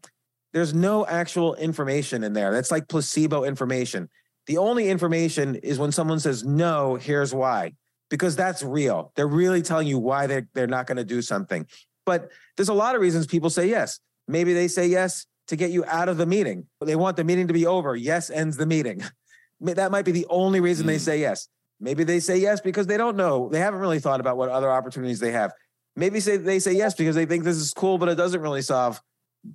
there's 0.53 0.73
no 0.73 1.05
actual 1.05 1.55
information 1.55 2.23
in 2.23 2.33
there. 2.33 2.51
That's 2.51 2.71
like 2.71 2.87
placebo 2.87 3.43
information. 3.43 4.09
The 4.47 4.57
only 4.57 4.89
information 4.89 5.55
is 5.55 5.79
when 5.79 5.91
someone 5.91 6.19
says 6.19 6.43
no, 6.43 6.95
here's 6.95 7.33
why, 7.33 7.73
because 8.09 8.35
that's 8.35 8.61
real. 8.63 9.11
They're 9.15 9.27
really 9.27 9.61
telling 9.61 9.87
you 9.87 9.97
why 9.97 10.27
they're, 10.27 10.47
they're 10.53 10.67
not 10.67 10.87
going 10.87 10.97
to 10.97 11.03
do 11.03 11.21
something. 11.21 11.65
But 12.05 12.31
there's 12.55 12.69
a 12.69 12.73
lot 12.73 12.95
of 12.95 13.01
reasons 13.01 13.25
people 13.25 13.49
say 13.49 13.67
yes. 13.67 13.99
Maybe 14.27 14.53
they 14.53 14.67
say 14.67 14.87
yes 14.87 15.25
to 15.47 15.55
get 15.55 15.71
you 15.71 15.83
out 15.85 16.09
of 16.09 16.17
the 16.17 16.25
meeting. 16.25 16.65
They 16.81 16.95
want 16.95 17.17
the 17.17 17.23
meeting 17.23 17.47
to 17.47 17.53
be 17.53 17.65
over. 17.65 17.95
Yes 17.95 18.29
ends 18.29 18.57
the 18.57 18.65
meeting. 18.65 19.03
That 19.61 19.89
might 19.89 20.03
be 20.03 20.11
the 20.11 20.27
only 20.29 20.59
reason 20.59 20.83
mm. 20.83 20.89
they 20.89 20.97
say 20.97 21.21
yes. 21.21 21.47
Maybe 21.79 22.03
they 22.03 22.19
say 22.19 22.37
yes 22.37 22.59
because 22.59 22.87
they 22.87 22.97
don't 22.97 23.15
know. 23.15 23.47
They 23.49 23.59
haven't 23.59 23.79
really 23.79 23.99
thought 23.99 24.19
about 24.19 24.35
what 24.35 24.49
other 24.49 24.69
opportunities 24.69 25.19
they 25.19 25.31
have. 25.31 25.53
Maybe 25.95 26.19
say 26.19 26.35
they 26.35 26.59
say 26.59 26.73
yes 26.73 26.93
because 26.93 27.15
they 27.15 27.25
think 27.25 27.45
this 27.45 27.55
is 27.55 27.73
cool, 27.73 27.97
but 27.97 28.09
it 28.09 28.15
doesn't 28.15 28.41
really 28.41 28.61
solve 28.61 29.01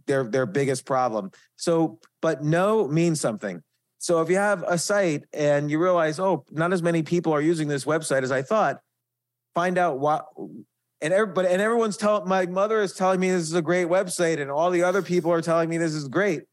their 0.07 0.25
their 0.25 0.47
biggest 0.47 0.87
problem. 0.87 1.33
So, 1.57 1.99
but 2.23 2.43
no 2.43 2.89
means 2.89 3.21
something. 3.21 3.63
So 4.01 4.23
if 4.23 4.31
you 4.31 4.37
have 4.37 4.65
a 4.67 4.79
site 4.79 5.25
and 5.35 5.71
you 5.71 5.79
realize, 5.79 6.19
oh, 6.19 6.47
not 6.51 6.73
as 6.73 6.83
many 6.83 7.03
people 7.03 7.35
are 7.35 7.41
using 7.41 7.69
this 7.69 7.85
website 7.85 8.23
as 8.23 8.33
I 8.33 8.41
thought, 8.41 8.81
find 9.55 9.77
out 9.77 10.01
why. 10.01 10.23
and 11.03 11.13
everybody 11.13 11.49
and 11.49 11.61
everyone's 11.61 11.99
telling 11.99 12.27
my 12.27 12.47
mother 12.47 12.81
is 12.81 12.95
telling 12.95 13.21
me 13.21 13.31
this 13.31 13.43
is 13.43 13.53
a 13.53 13.61
great 13.61 13.89
website, 13.89 14.41
and 14.41 14.51
all 14.51 14.71
the 14.71 14.83
other 14.83 15.03
people 15.03 15.31
are 15.31 15.43
telling 15.43 15.69
me 15.69 15.77
this 15.77 15.93
is 15.93 16.09
great. 16.09 16.45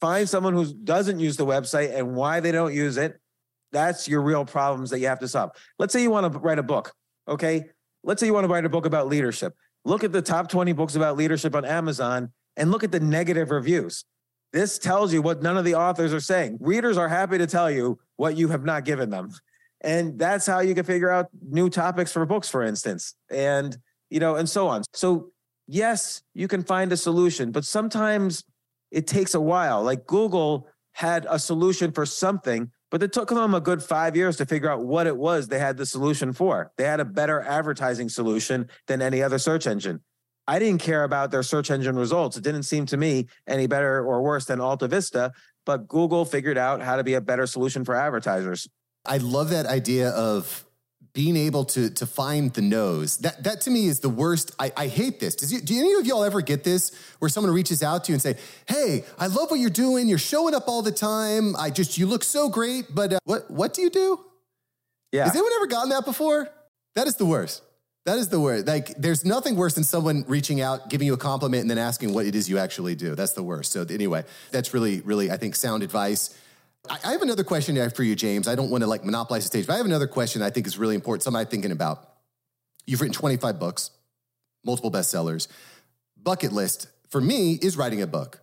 Find 0.00 0.28
someone 0.28 0.54
who 0.54 0.74
doesn't 0.74 1.20
use 1.20 1.36
the 1.36 1.46
website 1.46 1.96
and 1.96 2.16
why 2.16 2.40
they 2.40 2.50
don't 2.50 2.74
use 2.74 2.96
it. 2.96 3.20
That's 3.70 4.08
your 4.08 4.22
real 4.22 4.44
problems 4.44 4.90
that 4.90 4.98
you 4.98 5.06
have 5.06 5.20
to 5.20 5.28
solve. 5.28 5.52
Let's 5.78 5.92
say 5.92 6.02
you 6.02 6.10
want 6.10 6.32
to 6.32 6.38
write 6.40 6.58
a 6.58 6.64
book. 6.64 6.92
Okay. 7.28 7.66
Let's 8.02 8.18
say 8.20 8.26
you 8.26 8.34
want 8.34 8.44
to 8.44 8.52
write 8.52 8.64
a 8.64 8.68
book 8.68 8.86
about 8.86 9.06
leadership. 9.06 9.54
Look 9.84 10.02
at 10.02 10.10
the 10.10 10.22
top 10.22 10.48
20 10.48 10.72
books 10.72 10.96
about 10.96 11.16
leadership 11.16 11.54
on 11.54 11.64
Amazon 11.64 12.32
and 12.56 12.70
look 12.72 12.82
at 12.82 12.90
the 12.90 13.00
negative 13.00 13.50
reviews. 13.50 14.04
This 14.52 14.78
tells 14.78 15.12
you 15.12 15.20
what 15.20 15.42
none 15.42 15.56
of 15.56 15.64
the 15.64 15.74
authors 15.74 16.12
are 16.14 16.20
saying. 16.20 16.58
Readers 16.60 16.96
are 16.96 17.08
happy 17.08 17.38
to 17.38 17.46
tell 17.46 17.70
you 17.70 17.98
what 18.16 18.36
you 18.36 18.48
have 18.48 18.64
not 18.64 18.84
given 18.84 19.10
them. 19.10 19.30
And 19.80 20.18
that's 20.18 20.46
how 20.46 20.60
you 20.60 20.74
can 20.74 20.84
figure 20.84 21.10
out 21.10 21.28
new 21.48 21.70
topics 21.70 22.12
for 22.12 22.24
books, 22.26 22.48
for 22.48 22.62
instance, 22.62 23.14
and 23.30 23.76
you 24.10 24.20
know, 24.20 24.36
and 24.36 24.48
so 24.48 24.68
on. 24.68 24.82
So 24.94 25.32
yes, 25.66 26.22
you 26.34 26.48
can 26.48 26.62
find 26.62 26.90
a 26.92 26.96
solution, 26.96 27.52
but 27.52 27.64
sometimes 27.64 28.44
it 28.90 29.06
takes 29.06 29.34
a 29.34 29.40
while. 29.40 29.82
Like 29.82 30.06
Google 30.06 30.66
had 30.92 31.26
a 31.28 31.38
solution 31.38 31.92
for 31.92 32.06
something, 32.06 32.72
but 32.90 33.02
it 33.02 33.12
took 33.12 33.28
them 33.28 33.54
a 33.54 33.60
good 33.60 33.82
five 33.82 34.16
years 34.16 34.36
to 34.38 34.46
figure 34.46 34.70
out 34.70 34.84
what 34.84 35.06
it 35.06 35.16
was 35.16 35.46
they 35.46 35.58
had 35.58 35.76
the 35.76 35.86
solution 35.86 36.32
for. 36.32 36.72
They 36.76 36.84
had 36.84 37.00
a 37.00 37.04
better 37.04 37.42
advertising 37.42 38.08
solution 38.08 38.68
than 38.86 39.02
any 39.02 39.22
other 39.22 39.38
search 39.38 39.66
engine. 39.66 40.00
I 40.48 40.58
didn't 40.58 40.80
care 40.80 41.04
about 41.04 41.30
their 41.30 41.42
search 41.42 41.70
engine 41.70 41.96
results. 41.96 42.38
It 42.38 42.42
didn't 42.42 42.62
seem 42.62 42.86
to 42.86 42.96
me 42.96 43.28
any 43.46 43.66
better 43.66 44.02
or 44.02 44.22
worse 44.22 44.46
than 44.46 44.60
Alta 44.62 44.88
Vista, 44.88 45.32
but 45.66 45.86
Google 45.86 46.24
figured 46.24 46.56
out 46.56 46.80
how 46.80 46.96
to 46.96 47.04
be 47.04 47.14
a 47.14 47.20
better 47.20 47.46
solution 47.46 47.84
for 47.84 47.94
advertisers. 47.94 48.66
I 49.04 49.18
love 49.18 49.50
that 49.50 49.66
idea 49.66 50.08
of 50.08 50.64
being 51.12 51.36
able 51.36 51.64
to 51.64 51.90
to 51.90 52.06
find 52.06 52.52
the 52.54 52.62
nose. 52.62 53.18
That 53.18 53.44
that 53.44 53.60
to 53.62 53.70
me 53.70 53.86
is 53.86 54.00
the 54.00 54.08
worst. 54.08 54.54
I, 54.58 54.72
I 54.74 54.86
hate 54.86 55.20
this. 55.20 55.34
Does 55.34 55.52
you, 55.52 55.60
do 55.60 55.78
any 55.78 55.92
of 55.94 56.06
y'all 56.06 56.24
ever 56.24 56.40
get 56.40 56.64
this 56.64 56.92
where 57.18 57.28
someone 57.28 57.52
reaches 57.52 57.82
out 57.82 58.04
to 58.04 58.12
you 58.12 58.14
and 58.14 58.22
say, 58.22 58.36
"Hey, 58.66 59.04
I 59.18 59.26
love 59.26 59.50
what 59.50 59.60
you're 59.60 59.68
doing. 59.70 60.08
You're 60.08 60.18
showing 60.18 60.54
up 60.54 60.66
all 60.66 60.80
the 60.80 60.92
time. 60.92 61.56
I 61.56 61.70
just 61.70 61.98
you 61.98 62.06
look 62.06 62.24
so 62.24 62.48
great, 62.48 62.94
but 62.94 63.12
uh, 63.12 63.18
what 63.24 63.50
what 63.50 63.74
do 63.74 63.82
you 63.82 63.90
do?" 63.90 64.24
Yeah. 65.12 65.24
Has 65.24 65.34
anyone 65.34 65.52
ever 65.56 65.66
gotten 65.66 65.90
that 65.90 66.04
before? 66.04 66.48
That 66.94 67.06
is 67.06 67.16
the 67.16 67.26
worst. 67.26 67.62
That 68.08 68.16
is 68.16 68.30
the 68.30 68.40
word. 68.40 68.66
Like, 68.66 68.94
there's 68.96 69.26
nothing 69.26 69.54
worse 69.54 69.74
than 69.74 69.84
someone 69.84 70.24
reaching 70.26 70.62
out, 70.62 70.88
giving 70.88 71.06
you 71.06 71.12
a 71.12 71.18
compliment, 71.18 71.60
and 71.60 71.70
then 71.70 71.76
asking 71.76 72.14
what 72.14 72.24
it 72.24 72.34
is 72.34 72.48
you 72.48 72.56
actually 72.56 72.94
do. 72.94 73.14
That's 73.14 73.34
the 73.34 73.42
worst. 73.42 73.70
So, 73.70 73.82
anyway, 73.82 74.24
that's 74.50 74.72
really, 74.72 75.02
really, 75.02 75.30
I 75.30 75.36
think, 75.36 75.54
sound 75.54 75.82
advice. 75.82 76.34
I, 76.88 76.96
I 77.04 77.12
have 77.12 77.20
another 77.20 77.44
question 77.44 77.76
for 77.90 78.02
you, 78.02 78.16
James. 78.16 78.48
I 78.48 78.54
don't 78.54 78.70
want 78.70 78.80
to 78.80 78.86
like 78.86 79.04
monopolize 79.04 79.42
the 79.42 79.48
stage, 79.48 79.66
but 79.66 79.74
I 79.74 79.76
have 79.76 79.84
another 79.84 80.06
question 80.06 80.40
I 80.40 80.48
think 80.48 80.66
is 80.66 80.78
really 80.78 80.94
important. 80.94 81.22
Something 81.22 81.38
I'm 81.38 81.48
thinking 81.48 81.70
about. 81.70 82.14
You've 82.86 83.02
written 83.02 83.12
25 83.12 83.60
books, 83.60 83.90
multiple 84.64 84.90
bestsellers. 84.90 85.46
Bucket 86.16 86.50
list 86.50 86.88
for 87.10 87.20
me 87.20 87.58
is 87.60 87.76
writing 87.76 88.00
a 88.00 88.06
book. 88.06 88.40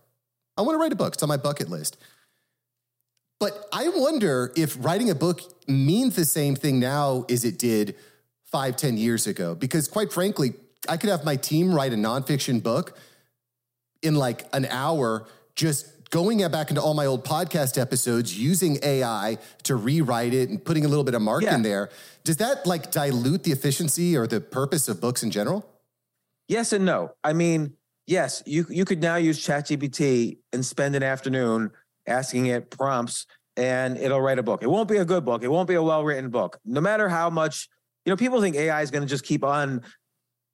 I 0.56 0.62
want 0.62 0.76
to 0.76 0.78
write 0.78 0.92
a 0.92 0.96
book. 0.96 1.14
It's 1.14 1.24
on 1.24 1.28
my 1.28 1.38
bucket 1.38 1.68
list. 1.68 1.96
But 3.40 3.66
I 3.72 3.88
wonder 3.88 4.52
if 4.54 4.76
writing 4.78 5.10
a 5.10 5.16
book 5.16 5.40
means 5.66 6.14
the 6.14 6.24
same 6.24 6.54
thing 6.54 6.78
now 6.78 7.24
as 7.28 7.44
it 7.44 7.58
did 7.58 7.96
five, 8.56 8.74
ten 8.74 8.96
years 8.96 9.26
ago. 9.26 9.54
Because 9.54 9.86
quite 9.86 10.10
frankly, 10.10 10.54
I 10.88 10.96
could 10.96 11.10
have 11.10 11.26
my 11.26 11.36
team 11.36 11.74
write 11.74 11.92
a 11.92 11.96
nonfiction 11.96 12.62
book 12.62 12.96
in 14.02 14.14
like 14.14 14.46
an 14.54 14.64
hour, 14.70 15.26
just 15.56 16.08
going 16.08 16.38
back 16.50 16.70
into 16.70 16.80
all 16.80 16.94
my 16.94 17.04
old 17.04 17.22
podcast 17.22 17.78
episodes, 17.78 18.38
using 18.38 18.78
AI 18.82 19.36
to 19.64 19.76
rewrite 19.76 20.32
it 20.32 20.48
and 20.48 20.64
putting 20.64 20.86
a 20.86 20.88
little 20.88 21.04
bit 21.04 21.12
of 21.12 21.20
mark 21.20 21.42
yeah. 21.42 21.54
in 21.54 21.60
there. 21.60 21.90
Does 22.24 22.38
that 22.38 22.66
like 22.66 22.90
dilute 22.90 23.42
the 23.42 23.52
efficiency 23.52 24.16
or 24.16 24.26
the 24.26 24.40
purpose 24.40 24.88
of 24.88 25.02
books 25.02 25.22
in 25.22 25.30
general? 25.30 25.68
Yes 26.48 26.72
and 26.72 26.86
no. 26.86 27.12
I 27.22 27.34
mean, 27.34 27.74
yes, 28.06 28.42
you 28.46 28.64
you 28.70 28.86
could 28.86 29.02
now 29.02 29.16
use 29.16 29.38
ChatGPT 29.44 30.38
and 30.54 30.64
spend 30.64 30.96
an 30.96 31.02
afternoon 31.02 31.72
asking 32.06 32.46
it 32.46 32.70
prompts 32.70 33.26
and 33.58 33.98
it'll 33.98 34.22
write 34.22 34.38
a 34.38 34.42
book. 34.42 34.62
It 34.62 34.70
won't 34.70 34.88
be 34.88 34.96
a 34.96 35.04
good 35.04 35.26
book. 35.26 35.42
It 35.42 35.48
won't 35.48 35.68
be 35.68 35.74
a 35.74 35.82
well-written 35.82 36.30
book. 36.30 36.58
No 36.64 36.80
matter 36.80 37.10
how 37.10 37.28
much 37.28 37.68
you 38.06 38.10
know, 38.10 38.16
people 38.16 38.40
think 38.40 38.56
AI 38.56 38.80
is 38.80 38.90
going 38.90 39.02
to 39.02 39.08
just 39.08 39.24
keep 39.24 39.44
on 39.44 39.82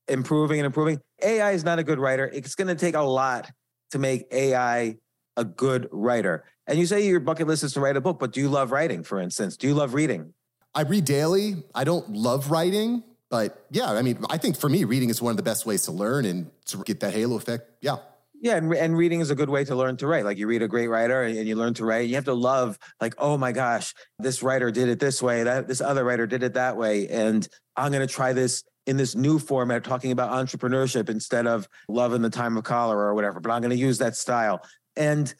improving 0.09 0.59
and 0.59 0.67
improving. 0.67 1.01
AI 1.23 1.53
is 1.53 1.63
not 1.63 1.79
a 1.79 1.85
good 1.85 1.99
writer. 1.99 2.29
It's 2.33 2.55
going 2.55 2.69
to 2.69 2.75
take 2.75 2.97
a 2.97 3.03
lot 3.03 3.51
to 3.91 3.99
make 3.99 4.25
AI 4.33 4.97
a 5.37 5.45
good 5.45 5.89
writer. 5.93 6.45
And 6.67 6.79
you 6.79 6.87
say 6.87 7.07
your 7.07 7.21
bucket 7.21 7.47
list 7.47 7.63
is 7.63 7.75
to 7.75 7.81
write 7.81 7.97
a 7.97 8.01
book, 8.01 8.19
but 8.19 8.33
do 8.33 8.41
you 8.41 8.49
love 8.49 8.73
writing, 8.73 9.05
for 9.05 9.21
instance? 9.21 9.57
Do 9.57 9.67
you 9.67 9.75
love 9.75 9.93
reading? 9.93 10.33
I 10.75 10.83
read 10.83 11.05
daily. 11.05 11.63
I 11.75 11.85
don't 11.85 12.11
love 12.15 12.51
writing, 12.51 13.05
but 13.29 13.67
yeah, 13.71 13.93
I 13.93 14.01
mean, 14.01 14.25
I 14.31 14.39
think 14.39 14.57
for 14.57 14.71
me, 14.71 14.85
reading 14.85 15.11
is 15.11 15.21
one 15.21 15.31
of 15.31 15.37
the 15.37 15.43
best 15.43 15.67
ways 15.67 15.83
to 15.85 15.93
learn 15.93 16.25
and 16.25 16.51
to 16.67 16.79
get 16.85 17.01
that 17.01 17.13
halo 17.13 17.37
effect. 17.37 17.71
Yeah. 17.83 17.97
Yeah, 18.43 18.57
and, 18.57 18.75
and 18.75 18.97
reading 18.97 19.21
is 19.21 19.31
a 19.31 19.37
good 19.37 19.49
way 19.49 19.65
to 19.65 19.77
learn 19.77 19.97
to 19.99 20.07
write. 20.09 20.25
Like 20.25 20.37
you 20.37 20.49
read 20.49 20.63
a 20.63 20.69
great 20.69 20.89
writer 20.89 21.23
and 21.23 21.47
you 21.47 21.55
learn 21.55 21.75
to 21.75 21.85
write. 21.85 22.09
You 22.09 22.17
have 22.17 22.25
to 22.25 22.35
love, 22.35 22.77
like, 23.01 23.15
oh 23.19 23.39
my 23.39 23.53
gosh, 23.53 23.95
this 24.19 24.43
writer 24.43 24.73
did 24.73 24.89
it 24.89 24.99
this 24.99 25.23
way, 25.23 25.45
that 25.45 25.69
this 25.69 25.81
other 25.81 26.05
writer 26.05 26.27
did 26.27 26.43
it 26.43 26.55
that 26.55 26.77
way, 26.77 27.07
and 27.07 27.47
I'm 27.77 27.93
going 27.93 28.07
to 28.07 28.13
try 28.13 28.33
this 28.33 28.65
in 28.89 28.97
this 28.97 29.15
new 29.15 29.39
format, 29.39 29.85
talking 29.85 30.11
about 30.11 30.33
entrepreneurship 30.33 31.09
instead 31.09 31.47
of 31.47 31.69
love 31.89 32.15
in 32.15 32.23
the 32.23 32.31
time 32.31 32.57
of 32.57 32.65
cholera 32.65 33.11
or 33.11 33.15
whatever. 33.15 33.39
But 33.39 33.53
I'm 33.53 33.63
going 33.63 33.71
to 33.71 33.77
use 33.77 33.99
that 33.99 34.17
style, 34.17 34.61
and 34.97 35.33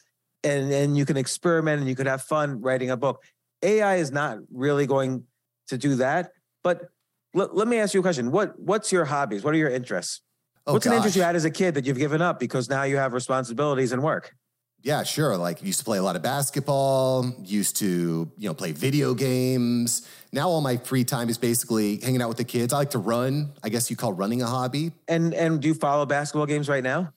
and 0.45 0.71
and 0.71 0.97
you 0.97 1.05
can 1.05 1.17
experiment 1.17 1.81
and 1.81 1.89
you 1.89 1.97
can 1.97 2.07
have 2.07 2.21
fun 2.21 2.61
writing 2.61 2.89
a 2.89 2.95
book. 2.95 3.21
AI 3.63 3.95
is 3.95 4.13
not 4.13 4.37
really 4.49 4.87
going 4.87 5.25
to 5.67 5.77
do 5.77 5.95
that. 5.95 6.31
But 6.63 6.83
let 7.33 7.67
me 7.67 7.79
ask 7.79 7.93
you 7.93 7.99
a 7.99 8.03
question. 8.03 8.31
What 8.31 8.57
what's 8.57 8.93
your 8.93 9.03
hobbies? 9.03 9.43
What 9.43 9.53
are 9.53 9.57
your 9.57 9.69
interests? 9.69 10.21
Oh, 10.65 10.73
What's 10.73 10.85
gosh. 10.85 10.91
an 10.91 10.97
interest 10.97 11.15
you 11.15 11.23
had 11.23 11.35
as 11.35 11.45
a 11.45 11.51
kid 11.51 11.73
that 11.75 11.85
you've 11.85 11.97
given 11.97 12.21
up 12.21 12.39
because 12.39 12.69
now 12.69 12.83
you 12.83 12.97
have 12.97 13.13
responsibilities 13.13 13.91
and 13.91 14.01
work? 14.01 14.33
Yeah, 14.81 15.03
sure. 15.03 15.37
Like 15.37 15.63
used 15.63 15.79
to 15.79 15.85
play 15.85 15.97
a 15.97 16.03
lot 16.03 16.15
of 16.17 16.21
basketball, 16.21 17.33
used 17.43 17.77
to, 17.77 18.29
you 18.37 18.47
know, 18.49 18.53
play 18.53 18.73
video 18.73 19.13
games. 19.13 20.07
Now 20.33 20.49
all 20.49 20.59
my 20.61 20.75
free 20.77 21.05
time 21.05 21.29
is 21.29 21.37
basically 21.37 21.99
hanging 22.01 22.21
out 22.21 22.27
with 22.27 22.37
the 22.37 22.43
kids. 22.43 22.73
I 22.73 22.77
like 22.77 22.89
to 22.91 22.99
run. 22.99 23.53
I 23.63 23.69
guess 23.69 23.89
you 23.89 23.95
call 23.95 24.11
running 24.11 24.41
a 24.41 24.45
hobby. 24.45 24.91
And 25.07 25.33
and 25.33 25.61
do 25.61 25.69
you 25.69 25.73
follow 25.73 26.05
basketball 26.05 26.45
games 26.47 26.67
right 26.67 26.83
now? 26.83 27.13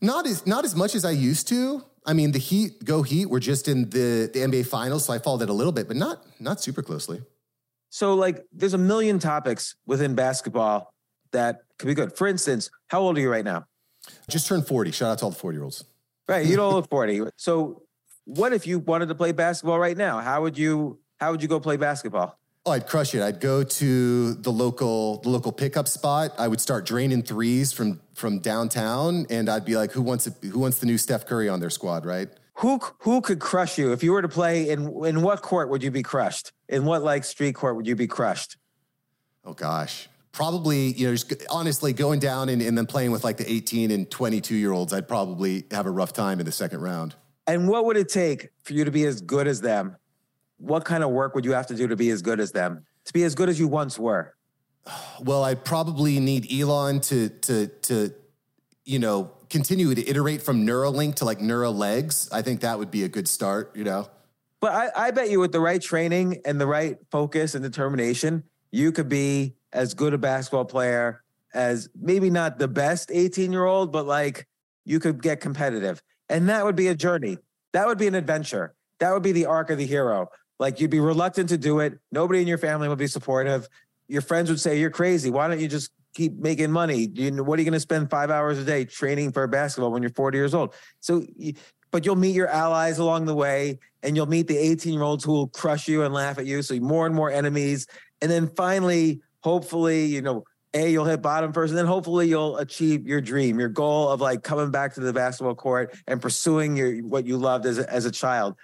Not 0.00 0.26
as 0.26 0.46
not 0.46 0.64
as 0.64 0.74
much 0.74 0.94
as 0.94 1.04
I 1.04 1.10
used 1.10 1.48
to. 1.48 1.84
I 2.06 2.14
mean, 2.14 2.32
the 2.32 2.38
Heat, 2.38 2.82
go 2.82 3.02
Heat, 3.02 3.26
we're 3.26 3.40
just 3.40 3.68
in 3.68 3.90
the, 3.90 4.30
the 4.32 4.40
NBA 4.40 4.66
finals, 4.66 5.04
so 5.04 5.12
I 5.12 5.18
followed 5.18 5.42
it 5.42 5.50
a 5.50 5.52
little 5.52 5.72
bit, 5.72 5.86
but 5.86 5.96
not 5.96 6.24
not 6.40 6.62
super 6.62 6.82
closely. 6.82 7.20
So 7.90 8.14
like 8.14 8.42
there's 8.52 8.72
a 8.74 8.78
million 8.78 9.18
topics 9.18 9.74
within 9.86 10.14
basketball 10.14 10.94
that 11.32 11.60
could 11.80 11.88
be 11.88 11.94
good. 11.94 12.16
For 12.16 12.26
instance, 12.28 12.70
how 12.88 13.00
old 13.00 13.16
are 13.18 13.20
you 13.20 13.30
right 13.30 13.44
now? 13.44 13.66
Just 14.28 14.46
turned 14.46 14.66
40. 14.66 14.92
Shout 14.92 15.10
out 15.10 15.18
to 15.18 15.24
all 15.24 15.30
the 15.30 15.36
40 15.36 15.56
year 15.56 15.64
olds. 15.64 15.84
Right. 16.28 16.46
You 16.46 16.56
don't 16.56 16.74
look 16.74 16.88
40. 16.90 17.22
So 17.36 17.82
what 18.24 18.52
if 18.52 18.66
you 18.66 18.78
wanted 18.78 19.08
to 19.08 19.14
play 19.14 19.32
basketball 19.32 19.78
right 19.78 19.96
now? 19.96 20.20
How 20.20 20.42
would 20.42 20.56
you 20.56 20.98
how 21.18 21.32
would 21.32 21.42
you 21.42 21.48
go 21.48 21.60
play 21.60 21.76
basketball? 21.76 22.38
Oh, 22.66 22.72
I'd 22.72 22.86
crush 22.86 23.14
it. 23.14 23.22
I'd 23.22 23.40
go 23.40 23.64
to 23.64 24.34
the 24.34 24.52
local 24.52 25.20
the 25.22 25.30
local 25.30 25.50
pickup 25.50 25.88
spot. 25.88 26.32
I 26.38 26.46
would 26.46 26.60
start 26.60 26.84
draining 26.84 27.22
threes 27.22 27.72
from 27.72 28.00
from 28.14 28.40
downtown, 28.40 29.26
and 29.30 29.48
I'd 29.48 29.64
be 29.64 29.76
like, 29.76 29.92
"Who 29.92 30.02
wants 30.02 30.26
a, 30.26 30.30
who 30.46 30.58
wants 30.58 30.78
the 30.78 30.86
new 30.86 30.98
Steph 30.98 31.24
Curry 31.26 31.48
on 31.48 31.60
their 31.60 31.70
squad?" 31.70 32.04
Right? 32.04 32.28
Who 32.56 32.78
who 32.98 33.22
could 33.22 33.38
crush 33.40 33.78
you 33.78 33.92
if 33.92 34.02
you 34.02 34.12
were 34.12 34.20
to 34.20 34.28
play 34.28 34.68
in 34.68 34.92
in 35.06 35.22
what 35.22 35.40
court 35.40 35.70
would 35.70 35.82
you 35.82 35.90
be 35.90 36.02
crushed? 36.02 36.52
In 36.68 36.84
what 36.84 37.02
like 37.02 37.24
street 37.24 37.54
court 37.54 37.76
would 37.76 37.86
you 37.86 37.96
be 37.96 38.06
crushed? 38.06 38.58
Oh 39.42 39.54
gosh, 39.54 40.09
probably, 40.32 40.92
you 40.92 41.06
know, 41.06 41.14
just 41.14 41.32
honestly 41.50 41.92
going 41.92 42.20
down 42.20 42.48
and, 42.48 42.62
and 42.62 42.76
then 42.76 42.86
playing 42.86 43.10
with 43.10 43.24
like 43.24 43.36
the 43.36 43.50
18 43.50 43.90
and 43.90 44.10
22 44.10 44.54
year 44.54 44.72
olds, 44.72 44.92
I'd 44.92 45.08
probably 45.08 45.64
have 45.70 45.86
a 45.86 45.90
rough 45.90 46.12
time 46.12 46.40
in 46.40 46.46
the 46.46 46.52
second 46.52 46.80
round. 46.80 47.14
And 47.46 47.68
what 47.68 47.84
would 47.86 47.96
it 47.96 48.08
take 48.08 48.50
for 48.62 48.74
you 48.74 48.84
to 48.84 48.90
be 48.90 49.04
as 49.04 49.20
good 49.20 49.48
as 49.48 49.60
them? 49.60 49.96
what 50.60 50.84
kind 50.84 51.02
of 51.02 51.10
work 51.10 51.34
would 51.34 51.44
you 51.44 51.52
have 51.52 51.66
to 51.68 51.74
do 51.74 51.88
to 51.88 51.96
be 51.96 52.10
as 52.10 52.22
good 52.22 52.38
as 52.38 52.52
them? 52.52 52.84
To 53.06 53.12
be 53.12 53.24
as 53.24 53.34
good 53.34 53.48
as 53.48 53.58
you 53.58 53.66
once 53.66 53.98
were? 53.98 54.34
Well, 55.20 55.44
I 55.44 55.54
probably 55.54 56.18
need 56.20 56.50
Elon 56.50 57.00
to 57.02 57.28
to 57.28 57.66
to 57.66 58.14
you 58.86 58.98
know 58.98 59.30
continue 59.50 59.94
to 59.94 60.08
iterate 60.08 60.40
from 60.40 60.66
Neuralink 60.66 61.16
to 61.16 61.26
like 61.26 61.38
Neuralegs. 61.38 62.28
I 62.32 62.40
think 62.40 62.62
that 62.62 62.78
would 62.78 62.90
be 62.90 63.04
a 63.04 63.08
good 63.08 63.28
start. 63.28 63.76
You 63.76 63.84
know. 63.84 64.08
But 64.60 64.72
I, 64.72 65.08
I 65.08 65.10
bet 65.10 65.30
you 65.30 65.38
with 65.40 65.52
the 65.52 65.60
right 65.60 65.80
training 65.80 66.40
and 66.46 66.58
the 66.60 66.66
right 66.66 66.96
focus 67.10 67.54
and 67.54 67.62
determination, 67.62 68.44
you 68.70 68.92
could 68.92 69.08
be 69.08 69.54
as 69.72 69.94
good 69.94 70.14
a 70.14 70.18
basketball 70.18 70.64
player 70.64 71.22
as 71.54 71.88
maybe 72.00 72.30
not 72.30 72.58
the 72.58 72.68
best 72.68 73.10
18 73.12 73.52
year 73.52 73.64
old, 73.64 73.92
but 73.92 74.06
like 74.06 74.46
you 74.84 75.00
could 75.00 75.22
get 75.22 75.40
competitive. 75.40 76.02
And 76.28 76.48
that 76.48 76.64
would 76.64 76.76
be 76.76 76.88
a 76.88 76.94
journey. 76.94 77.38
That 77.72 77.86
would 77.86 77.98
be 77.98 78.06
an 78.06 78.14
adventure. 78.14 78.74
That 79.00 79.12
would 79.12 79.22
be 79.22 79.32
the 79.32 79.46
arc 79.46 79.70
of 79.70 79.78
the 79.78 79.86
hero. 79.86 80.28
Like 80.58 80.80
you'd 80.80 80.90
be 80.90 81.00
reluctant 81.00 81.48
to 81.48 81.58
do 81.58 81.80
it. 81.80 81.98
Nobody 82.12 82.40
in 82.40 82.46
your 82.46 82.58
family 82.58 82.88
would 82.88 82.98
be 82.98 83.06
supportive. 83.06 83.68
Your 84.08 84.22
friends 84.22 84.50
would 84.50 84.60
say, 84.60 84.78
You're 84.78 84.90
crazy. 84.90 85.30
Why 85.30 85.48
don't 85.48 85.60
you 85.60 85.68
just 85.68 85.90
keep 86.14 86.34
making 86.34 86.70
money? 86.70 87.08
You 87.14 87.30
know, 87.30 87.42
what 87.42 87.58
are 87.58 87.62
you 87.62 87.64
going 87.64 87.72
to 87.72 87.80
spend 87.80 88.10
five 88.10 88.30
hours 88.30 88.58
a 88.58 88.64
day 88.64 88.84
training 88.84 89.32
for 89.32 89.46
basketball 89.46 89.90
when 89.90 90.02
you're 90.02 90.10
40 90.10 90.36
years 90.36 90.54
old? 90.54 90.74
So, 91.00 91.24
but 91.90 92.04
you'll 92.04 92.16
meet 92.16 92.34
your 92.34 92.48
allies 92.48 92.98
along 92.98 93.24
the 93.24 93.34
way 93.34 93.78
and 94.02 94.14
you'll 94.14 94.26
meet 94.26 94.46
the 94.48 94.56
18 94.56 94.92
year 94.92 95.02
olds 95.02 95.24
who 95.24 95.32
will 95.32 95.48
crush 95.48 95.88
you 95.88 96.02
and 96.04 96.12
laugh 96.12 96.38
at 96.38 96.46
you. 96.46 96.60
So, 96.62 96.78
more 96.80 97.06
and 97.06 97.14
more 97.14 97.30
enemies. 97.30 97.86
And 98.20 98.30
then 98.30 98.48
finally, 98.48 99.22
hopefully, 99.42 100.06
you 100.06 100.22
know, 100.22 100.44
a, 100.72 100.88
you'll 100.88 101.04
hit 101.04 101.20
bottom 101.20 101.52
first, 101.52 101.70
and 101.70 101.78
then 101.78 101.86
hopefully 101.86 102.28
you'll 102.28 102.56
achieve 102.58 103.06
your 103.06 103.20
dream, 103.20 103.58
your 103.58 103.68
goal 103.68 104.08
of 104.08 104.20
like 104.20 104.42
coming 104.42 104.70
back 104.70 104.94
to 104.94 105.00
the 105.00 105.12
basketball 105.12 105.54
court 105.54 105.96
and 106.06 106.22
pursuing 106.22 106.76
your 106.76 106.98
what 106.98 107.26
you 107.26 107.36
loved 107.36 107.66
as 107.66 107.78
a, 107.78 107.92
as 107.92 108.04
a 108.04 108.10
child. 108.10 108.54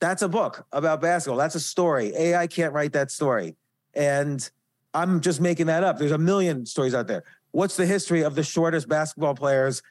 That's 0.00 0.22
a 0.22 0.28
book 0.28 0.66
about 0.72 1.00
basketball. 1.00 1.38
That's 1.38 1.54
a 1.54 1.60
story. 1.60 2.12
AI 2.16 2.46
can't 2.46 2.72
write 2.72 2.92
that 2.92 3.10
story. 3.10 3.56
And 3.94 4.48
I'm 4.92 5.20
just 5.20 5.40
making 5.40 5.66
that 5.66 5.84
up. 5.84 5.98
There's 5.98 6.12
a 6.12 6.18
million 6.18 6.66
stories 6.66 6.94
out 6.94 7.06
there. 7.06 7.24
What's 7.52 7.76
the 7.76 7.86
history 7.86 8.22
of 8.22 8.34
the 8.34 8.42
shortest 8.42 8.88
basketball 8.88 9.34
players 9.34 9.82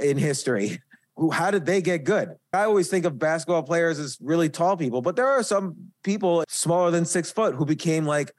in 0.00 0.18
history? 0.18 0.80
How 1.32 1.52
did 1.52 1.64
they 1.64 1.80
get 1.80 2.02
good? 2.02 2.34
I 2.52 2.64
always 2.64 2.88
think 2.88 3.04
of 3.04 3.20
basketball 3.20 3.62
players 3.62 4.00
as 4.00 4.18
really 4.20 4.48
tall 4.48 4.76
people, 4.76 5.00
but 5.00 5.14
there 5.14 5.28
are 5.28 5.44
some 5.44 5.76
people 6.02 6.44
smaller 6.48 6.90
than 6.90 7.04
six 7.04 7.30
foot 7.30 7.54
who 7.54 7.64
became 7.64 8.04
like 8.04 8.32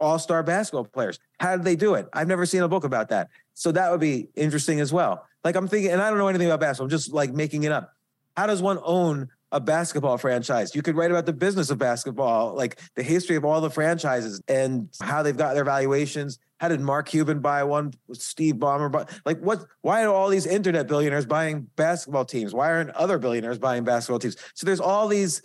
all 0.00 0.18
star 0.18 0.42
basketball 0.42 0.84
players. 0.84 1.18
How 1.40 1.56
did 1.56 1.64
they 1.64 1.76
do 1.76 1.94
it? 1.94 2.08
I've 2.12 2.28
never 2.28 2.46
seen 2.46 2.62
a 2.62 2.68
book 2.68 2.84
about 2.84 3.08
that. 3.10 3.28
So 3.54 3.72
that 3.72 3.90
would 3.90 4.00
be 4.00 4.28
interesting 4.36 4.80
as 4.80 4.92
well. 4.92 5.26
Like 5.44 5.56
I'm 5.56 5.68
thinking, 5.68 5.92
and 5.92 6.00
I 6.00 6.10
don't 6.10 6.18
know 6.18 6.28
anything 6.28 6.46
about 6.46 6.60
basketball, 6.60 6.86
I'm 6.86 6.90
just 6.90 7.12
like 7.12 7.32
making 7.32 7.64
it 7.64 7.72
up. 7.72 7.92
How 8.36 8.46
does 8.46 8.62
one 8.62 8.78
own 8.82 9.28
a 9.50 9.60
basketball 9.60 10.18
franchise? 10.18 10.74
You 10.74 10.82
could 10.82 10.96
write 10.96 11.10
about 11.10 11.26
the 11.26 11.32
business 11.32 11.70
of 11.70 11.78
basketball, 11.78 12.54
like 12.54 12.80
the 12.94 13.02
history 13.02 13.36
of 13.36 13.44
all 13.44 13.60
the 13.60 13.70
franchises 13.70 14.40
and 14.46 14.88
how 15.00 15.22
they've 15.22 15.36
got 15.36 15.54
their 15.54 15.64
valuations. 15.64 16.38
How 16.60 16.68
did 16.68 16.80
Mark 16.80 17.08
Cuban 17.08 17.40
buy 17.40 17.64
one? 17.64 17.94
Steve 18.12 18.56
Ballmer 18.56 18.90
buy? 18.90 19.06
Like 19.24 19.40
what? 19.40 19.64
Why 19.80 20.04
are 20.04 20.12
all 20.12 20.28
these 20.28 20.46
internet 20.46 20.86
billionaires 20.86 21.26
buying 21.26 21.68
basketball 21.76 22.24
teams? 22.24 22.52
Why 22.52 22.70
aren't 22.70 22.90
other 22.90 23.18
billionaires 23.18 23.58
buying 23.58 23.84
basketball 23.84 24.18
teams? 24.18 24.36
So 24.54 24.66
there's 24.66 24.80
all 24.80 25.08
these 25.08 25.42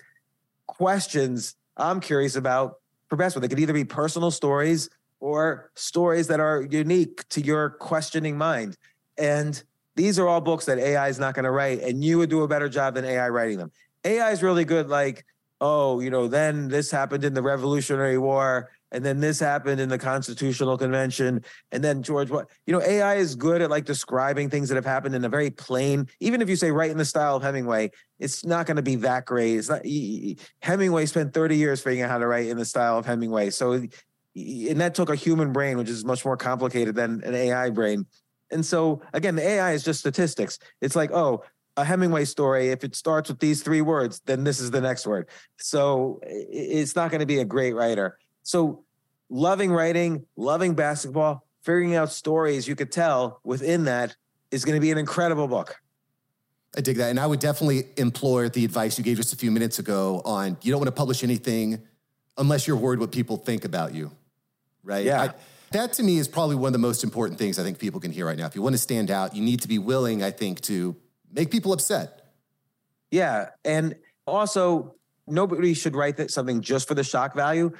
questions 0.68 1.56
I'm 1.78 2.00
curious 2.00 2.36
about 2.36 2.76
basketball. 3.16 3.48
They 3.48 3.54
could 3.54 3.60
either 3.60 3.74
be 3.74 3.86
personal 3.86 4.32
stories 4.32 4.90
or 5.20 5.72
stories 5.76 6.28
that 6.28 6.40
are 6.40 6.64
unique 6.70 7.28
to 7.30 7.42
your 7.42 7.70
questioning 7.70 8.38
mind. 8.38 8.78
And 9.18 9.62
these 9.96 10.20
are 10.20 10.28
all 10.28 10.42
books 10.42 10.66
that 10.66 10.80
AI 10.80 11.08
is 11.08 11.20
not 11.20 11.34
going 11.34 11.46
to 11.46 11.52
write, 11.52 11.82
and 11.82 12.04
you 12.04 12.18
would 12.18 12.30
do 12.30 12.42
a 12.42 12.48
better 12.48 12.68
job 12.68 12.96
than 12.96 13.06
AI 13.06 13.30
writing 13.30 13.58
them. 13.58 13.72
AI 14.04 14.32
is 14.32 14.44
really 14.44 14.66
good, 14.66 14.90
like, 14.90 15.26
oh, 15.62 16.00
you 16.00 16.10
know, 16.10 16.28
then 16.28 16.68
this 16.68 16.92
happened 16.92 17.24
in 17.24 17.34
the 17.34 17.42
Revolutionary 17.42 18.18
War, 18.18 18.70
and 18.94 19.04
then 19.04 19.20
this 19.20 19.40
happened 19.40 19.82
in 19.82 19.90
the 19.90 19.98
Constitutional 19.98 20.78
Convention, 20.78 21.44
and 21.72 21.84
then 21.84 22.04
George, 22.04 22.30
what, 22.30 22.48
you 22.68 22.74
know, 22.74 22.82
AI 22.82 23.16
is 23.16 23.36
good 23.36 23.62
at 23.62 23.70
like 23.70 23.86
describing 23.86 24.50
things 24.50 24.70
that 24.70 24.76
have 24.76 24.86
happened 24.86 25.16
in 25.16 25.26
a 25.26 25.30
very 25.30 25.50
plain, 25.50 26.08
even 26.20 26.42
if 26.42 26.48
you 26.48 26.56
say 26.56 26.72
write 26.72 26.92
in 26.92 26.98
the 26.98 27.06
style 27.06 27.36
of 27.36 27.44
Hemingway, 27.44 27.92
it's 28.20 28.46
not 28.46 28.68
going 28.68 28.78
to 28.78 28.84
be 28.84 28.96
that 28.98 29.26
great. 29.26 29.58
It's 29.58 29.70
not, 29.70 29.82
Hemingway 30.62 31.08
spent 31.08 31.34
30 31.34 31.58
years 31.58 31.82
figuring 31.82 32.04
out 32.04 32.12
how 32.12 32.20
to 32.20 32.28
write 32.28 32.48
in 32.48 32.58
the 32.58 32.66
style 32.66 32.98
of 32.98 33.06
Hemingway. 33.06 33.50
So, 33.50 33.74
and 33.74 34.80
that 34.82 34.94
took 34.96 35.10
a 35.10 35.16
human 35.16 35.52
brain, 35.52 35.78
which 35.78 35.90
is 35.90 36.06
much 36.06 36.24
more 36.24 36.38
complicated 36.38 36.96
than 36.96 37.24
an 37.24 37.34
AI 37.34 37.72
brain. 37.72 38.06
And 38.52 38.64
so 38.64 39.02
again, 39.14 39.36
the 39.36 39.44
AI 39.44 39.72
is 39.72 39.84
just 39.84 40.00
statistics. 40.00 40.60
It's 40.82 40.96
like, 40.96 41.12
oh, 41.12 41.44
a 41.76 41.84
Hemingway 41.84 42.26
story, 42.26 42.70
if 42.70 42.84
it 42.84 42.96
starts 42.96 43.30
with 43.30 43.40
these 43.40 43.64
three 43.64 43.82
words, 43.82 44.22
then 44.28 44.44
this 44.44 44.60
is 44.60 44.70
the 44.70 44.82
next 44.82 45.08
word. 45.08 45.30
So 45.58 46.20
it's 46.24 46.96
not 46.96 47.10
going 47.10 47.22
to 47.22 47.26
be 47.26 47.40
a 47.40 47.46
great 47.46 47.74
writer. 47.74 48.20
So 48.44 48.84
loving 49.30 49.72
writing, 49.72 50.26
loving 50.36 50.76
basketball, 50.76 51.46
figuring 51.64 51.96
out 51.96 52.12
stories 52.12 52.68
you 52.68 52.76
could 52.76 52.92
tell 52.92 53.40
within 53.44 53.86
that 53.86 54.16
is 54.52 54.66
going 54.66 54.76
to 54.76 54.82
be 54.82 54.92
an 54.92 54.98
incredible 54.98 55.48
book. 55.48 55.82
I 56.76 56.82
dig 56.82 56.98
that. 56.98 57.10
And 57.10 57.20
I 57.20 57.28
would 57.28 57.40
definitely 57.40 57.86
implore 57.98 58.50
the 58.50 58.66
advice 58.66 58.98
you 58.98 59.04
gave 59.04 59.18
just 59.18 59.34
a 59.34 59.36
few 59.36 59.52
minutes 59.52 59.80
ago 59.80 60.22
on 60.26 60.58
you 60.62 60.72
don't 60.72 60.80
want 60.80 60.88
to 60.88 60.92
publish 60.92 61.24
anything 61.24 61.82
unless 62.38 62.68
you're 62.68 62.78
worried 62.78 63.00
what 63.00 63.12
people 63.12 63.38
think 63.38 63.64
about 63.66 63.94
you. 63.94 64.12
Right? 64.84 65.06
Yeah. 65.06 65.22
I, 65.22 65.30
that 65.72 65.94
to 65.94 66.04
me 66.04 66.18
is 66.18 66.28
probably 66.28 66.56
one 66.56 66.68
of 66.68 66.74
the 66.74 66.80
most 66.80 67.04
important 67.04 67.40
things 67.40 67.58
I 67.58 67.64
think 67.64 67.80
people 67.80 68.00
can 68.00 68.12
hear 68.12 68.26
right 68.26 68.38
now. 68.38 68.46
If 68.46 68.56
you 68.56 68.62
want 68.62 68.74
to 68.74 68.82
stand 68.82 69.12
out, 69.12 69.36
you 69.36 69.42
need 69.42 69.62
to 69.62 69.68
be 69.68 69.80
willing, 69.80 70.24
I 70.24 70.32
think, 70.32 70.62
to 70.62 70.96
make 71.32 71.52
people 71.52 71.74
upset. 71.74 72.32
Yeah. 73.12 73.50
And 73.64 73.96
also, 74.26 74.96
nobody 75.28 75.74
should 75.74 75.96
write 75.96 76.32
something 76.32 76.62
just 76.62 76.88
for 76.88 76.96
the 76.96 77.04
shock 77.04 77.36
value. 77.36 77.72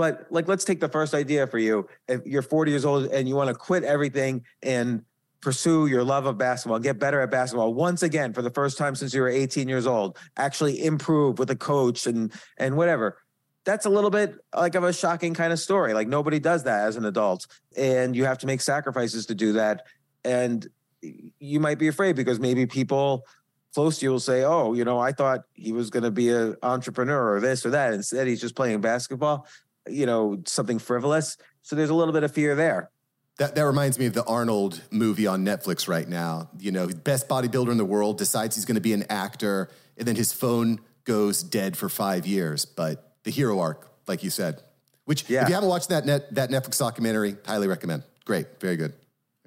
But 0.00 0.26
like, 0.30 0.48
let's 0.48 0.64
take 0.64 0.80
the 0.80 0.88
first 0.88 1.12
idea 1.12 1.46
for 1.46 1.58
you. 1.58 1.86
If 2.08 2.24
you're 2.24 2.40
40 2.40 2.70
years 2.70 2.86
old 2.86 3.04
and 3.08 3.28
you 3.28 3.36
want 3.36 3.48
to 3.48 3.54
quit 3.54 3.84
everything 3.84 4.46
and 4.62 5.04
pursue 5.42 5.88
your 5.88 6.02
love 6.02 6.24
of 6.24 6.38
basketball, 6.38 6.78
get 6.78 6.98
better 6.98 7.20
at 7.20 7.30
basketball 7.30 7.74
once 7.74 8.02
again 8.02 8.32
for 8.32 8.40
the 8.40 8.48
first 8.48 8.78
time 8.78 8.94
since 8.94 9.12
you 9.12 9.20
were 9.20 9.28
18 9.28 9.68
years 9.68 9.86
old, 9.86 10.16
actually 10.38 10.86
improve 10.86 11.38
with 11.38 11.50
a 11.50 11.54
coach 11.54 12.06
and 12.06 12.32
and 12.56 12.78
whatever. 12.78 13.18
That's 13.66 13.84
a 13.84 13.90
little 13.90 14.08
bit 14.08 14.36
like 14.56 14.74
of 14.74 14.84
a 14.84 14.92
shocking 14.94 15.34
kind 15.34 15.52
of 15.52 15.58
story. 15.58 15.92
Like 15.92 16.08
nobody 16.08 16.38
does 16.38 16.62
that 16.62 16.86
as 16.86 16.96
an 16.96 17.04
adult, 17.04 17.46
and 17.76 18.16
you 18.16 18.24
have 18.24 18.38
to 18.38 18.46
make 18.46 18.62
sacrifices 18.62 19.26
to 19.26 19.34
do 19.34 19.52
that. 19.52 19.82
And 20.24 20.66
you 21.02 21.60
might 21.60 21.78
be 21.78 21.88
afraid 21.88 22.16
because 22.16 22.40
maybe 22.40 22.64
people 22.64 23.26
close 23.74 23.98
to 23.98 24.06
you 24.06 24.12
will 24.12 24.18
say, 24.18 24.44
"Oh, 24.44 24.72
you 24.72 24.86
know, 24.86 24.98
I 24.98 25.12
thought 25.12 25.40
he 25.52 25.72
was 25.72 25.90
going 25.90 26.04
to 26.04 26.10
be 26.10 26.30
an 26.30 26.56
entrepreneur 26.62 27.34
or 27.34 27.40
this 27.40 27.66
or 27.66 27.70
that. 27.72 27.92
Instead, 27.92 28.28
he's 28.28 28.40
just 28.40 28.56
playing 28.56 28.80
basketball." 28.80 29.46
You 29.90 30.06
know, 30.06 30.42
something 30.46 30.78
frivolous. 30.78 31.36
So 31.62 31.76
there's 31.76 31.90
a 31.90 31.94
little 31.94 32.14
bit 32.14 32.22
of 32.22 32.32
fear 32.32 32.54
there. 32.54 32.90
That, 33.38 33.54
that 33.54 33.64
reminds 33.64 33.98
me 33.98 34.06
of 34.06 34.12
the 34.12 34.24
Arnold 34.24 34.82
movie 34.90 35.26
on 35.26 35.44
Netflix 35.44 35.88
right 35.88 36.08
now. 36.08 36.50
You 36.58 36.72
know, 36.72 36.88
best 36.88 37.28
bodybuilder 37.28 37.70
in 37.70 37.78
the 37.78 37.84
world 37.84 38.18
decides 38.18 38.54
he's 38.54 38.66
going 38.66 38.74
to 38.74 38.82
be 38.82 38.92
an 38.92 39.04
actor, 39.08 39.70
and 39.96 40.06
then 40.06 40.16
his 40.16 40.32
phone 40.32 40.80
goes 41.04 41.42
dead 41.42 41.76
for 41.76 41.88
five 41.88 42.26
years. 42.26 42.64
But 42.64 43.14
the 43.24 43.30
hero 43.30 43.58
arc, 43.58 43.90
like 44.06 44.22
you 44.22 44.30
said, 44.30 44.62
which 45.04 45.28
yeah. 45.28 45.42
if 45.42 45.48
you 45.48 45.54
haven't 45.54 45.70
watched 45.70 45.88
that 45.88 46.04
net, 46.04 46.34
that 46.34 46.50
Netflix 46.50 46.78
documentary, 46.78 47.36
highly 47.46 47.66
recommend. 47.66 48.02
Great, 48.24 48.46
very 48.60 48.76
good. 48.76 48.92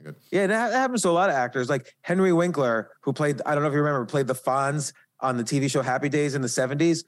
Good. 0.04 0.16
Yeah, 0.32 0.48
that 0.48 0.74
happens 0.74 1.04
to 1.04 1.10
a 1.10 1.12
lot 1.12 1.30
of 1.30 1.36
actors. 1.36 1.70
Like 1.70 1.94
Henry 2.02 2.34
Winkler, 2.34 2.92
who 3.02 3.14
played, 3.14 3.42
I 3.46 3.54
don't 3.54 3.64
know 3.64 3.70
if 3.70 3.74
you 3.74 3.80
remember, 3.80 4.06
played 4.06 4.28
the 4.28 4.36
Fonz 4.36 4.92
on 5.22 5.38
the 5.38 5.44
TV 5.44 5.72
show 5.72 5.82
Happy 5.82 6.10
Days 6.10 6.36
in 6.36 6.42
the 6.42 6.50
70s. 6.50 7.06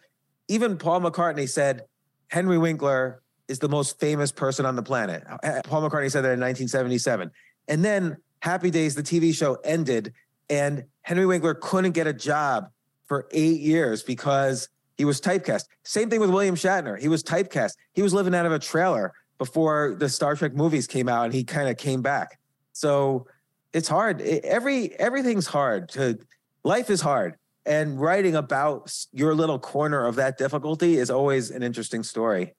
Even 0.47 0.77
Paul 0.77 1.01
McCartney 1.01 1.49
said 1.49 1.81
Henry 2.29 2.57
Winkler 2.57 3.21
is 3.47 3.59
the 3.59 3.69
most 3.69 3.99
famous 3.99 4.31
person 4.31 4.65
on 4.65 4.75
the 4.75 4.83
planet. 4.83 5.23
Paul 5.65 5.87
McCartney 5.87 6.11
said 6.11 6.21
that 6.21 6.33
in 6.33 6.39
1977. 6.39 7.31
And 7.67 7.85
then 7.85 8.17
Happy 8.39 8.69
Days, 8.69 8.95
the 8.95 9.03
TV 9.03 9.33
show, 9.33 9.55
ended, 9.63 10.13
and 10.49 10.83
Henry 11.01 11.25
Winkler 11.25 11.55
couldn't 11.55 11.91
get 11.91 12.07
a 12.07 12.13
job 12.13 12.69
for 13.05 13.27
eight 13.31 13.59
years 13.61 14.03
because 14.03 14.69
he 14.97 15.05
was 15.05 15.19
typecast. 15.19 15.65
Same 15.83 16.09
thing 16.09 16.19
with 16.19 16.29
William 16.29 16.55
Shatner. 16.55 16.99
He 16.99 17.07
was 17.07 17.23
typecast. 17.23 17.73
He 17.93 18.01
was 18.01 18.13
living 18.13 18.33
out 18.33 18.45
of 18.45 18.51
a 18.51 18.59
trailer 18.59 19.13
before 19.37 19.95
the 19.99 20.09
Star 20.09 20.35
Trek 20.35 20.53
movies 20.53 20.87
came 20.87 21.09
out, 21.09 21.25
and 21.25 21.33
he 21.33 21.43
kind 21.43 21.69
of 21.69 21.77
came 21.77 22.01
back. 22.01 22.39
So 22.73 23.27
it's 23.73 23.87
hard. 23.87 24.21
Every 24.21 24.93
everything's 24.99 25.47
hard. 25.47 25.89
To 25.89 26.17
life 26.63 26.89
is 26.89 27.01
hard, 27.01 27.35
and 27.65 27.99
writing 27.99 28.35
about 28.35 28.93
your 29.11 29.35
little 29.35 29.59
corner 29.59 30.05
of 30.05 30.15
that 30.15 30.37
difficulty 30.37 30.97
is 30.97 31.09
always 31.09 31.51
an 31.51 31.63
interesting 31.63 32.03
story. 32.03 32.53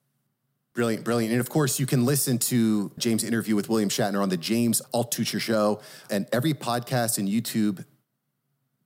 Brilliant, 0.77 1.03
brilliant. 1.03 1.31
And 1.31 1.41
of 1.41 1.49
course, 1.49 1.79
you 1.79 1.87
can 1.87 2.05
listen 2.05 2.37
to 2.37 2.91
James' 2.99 3.23
interview 3.23 3.55
with 3.55 3.67
William 3.67 3.89
Shatner 3.89 4.21
on 4.21 4.29
the 4.29 4.37
James 4.37 4.79
Altucher 4.93 5.41
Show 5.41 5.79
and 6.11 6.27
every 6.31 6.53
podcast 6.53 7.17
and 7.17 7.27
YouTube 7.27 7.83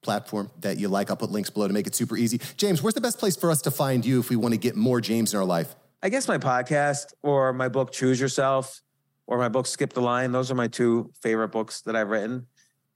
platform 0.02 0.50
that 0.62 0.78
you 0.78 0.88
like. 0.88 1.10
I'll 1.10 1.18
put 1.18 1.32
links 1.32 1.50
below 1.50 1.68
to 1.68 1.74
make 1.74 1.88
it 1.88 1.94
super 1.94 2.16
easy. 2.16 2.40
James, 2.56 2.82
where's 2.82 2.94
the 2.94 3.02
best 3.02 3.20
place 3.20 3.36
for 3.36 3.52
us 3.52 3.62
to 3.64 3.72
find 3.72 4.06
you 4.06 4.22
if 4.22 4.30
we 4.30 4.38
want 4.38 4.54
to 4.54 4.58
get 4.58 4.78
more 4.78 5.02
James 5.02 5.34
in 5.34 5.40
our 5.42 5.46
life? 5.46 5.76
I 6.02 6.08
guess 6.08 6.30
my 6.30 6.38
podcast 6.38 7.08
or 7.24 7.52
my 7.52 7.68
book, 7.68 7.92
Choose 7.92 8.22
Yourself 8.22 8.82
or 9.28 9.38
my 9.38 9.50
book 9.50 9.68
Skip 9.68 9.92
the 9.92 10.02
Line. 10.02 10.32
Those 10.32 10.50
are 10.50 10.56
my 10.56 10.70
two 10.70 11.12
favorite 11.22 11.50
books 11.50 11.82
that 11.82 11.98
I've 11.98 12.08
written. 12.08 12.48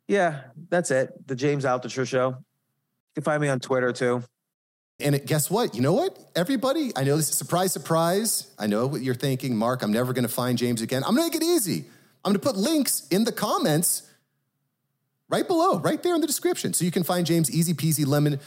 Yeah, 0.07 0.43
that's 0.69 0.89
it. 0.89 1.27
The 1.27 1.35
James 1.35 1.65
Altucher 1.65 2.07
Show. 2.07 2.29
You 2.29 3.13
can 3.15 3.23
find 3.23 3.41
me 3.41 3.49
on 3.49 3.59
Twitter 3.59 3.91
too. 3.91 4.23
And 4.99 5.15
it, 5.15 5.25
guess 5.25 5.49
what? 5.49 5.75
You 5.75 5.81
know 5.81 5.93
what? 5.93 6.17
Everybody, 6.35 6.91
I 6.95 7.03
know 7.03 7.17
this 7.17 7.29
is 7.29 7.35
surprise, 7.35 7.73
surprise. 7.73 8.51
I 8.57 8.67
know 8.67 8.87
what 8.87 9.01
you're 9.01 9.13
thinking, 9.15 9.55
Mark. 9.55 9.83
I'm 9.83 9.91
never 9.91 10.13
going 10.13 10.23
to 10.23 10.33
find 10.33 10.57
James 10.57 10.81
again. 10.81 11.03
I'm 11.03 11.15
going 11.15 11.29
to 11.29 11.37
make 11.37 11.41
it 11.41 11.45
easy. 11.45 11.85
I'm 12.23 12.31
going 12.31 12.39
to 12.39 12.39
put 12.39 12.55
links 12.55 13.07
in 13.09 13.25
the 13.25 13.31
comments 13.31 14.03
right 15.29 15.45
below, 15.45 15.79
right 15.79 16.01
there 16.01 16.15
in 16.15 16.21
the 16.21 16.27
description. 16.27 16.73
So 16.73 16.85
you 16.85 16.91
can 16.91 17.03
find 17.03 17.25
James 17.25 17.51
easy 17.51 17.73
peasy 17.73 18.05
lemon 18.05 18.39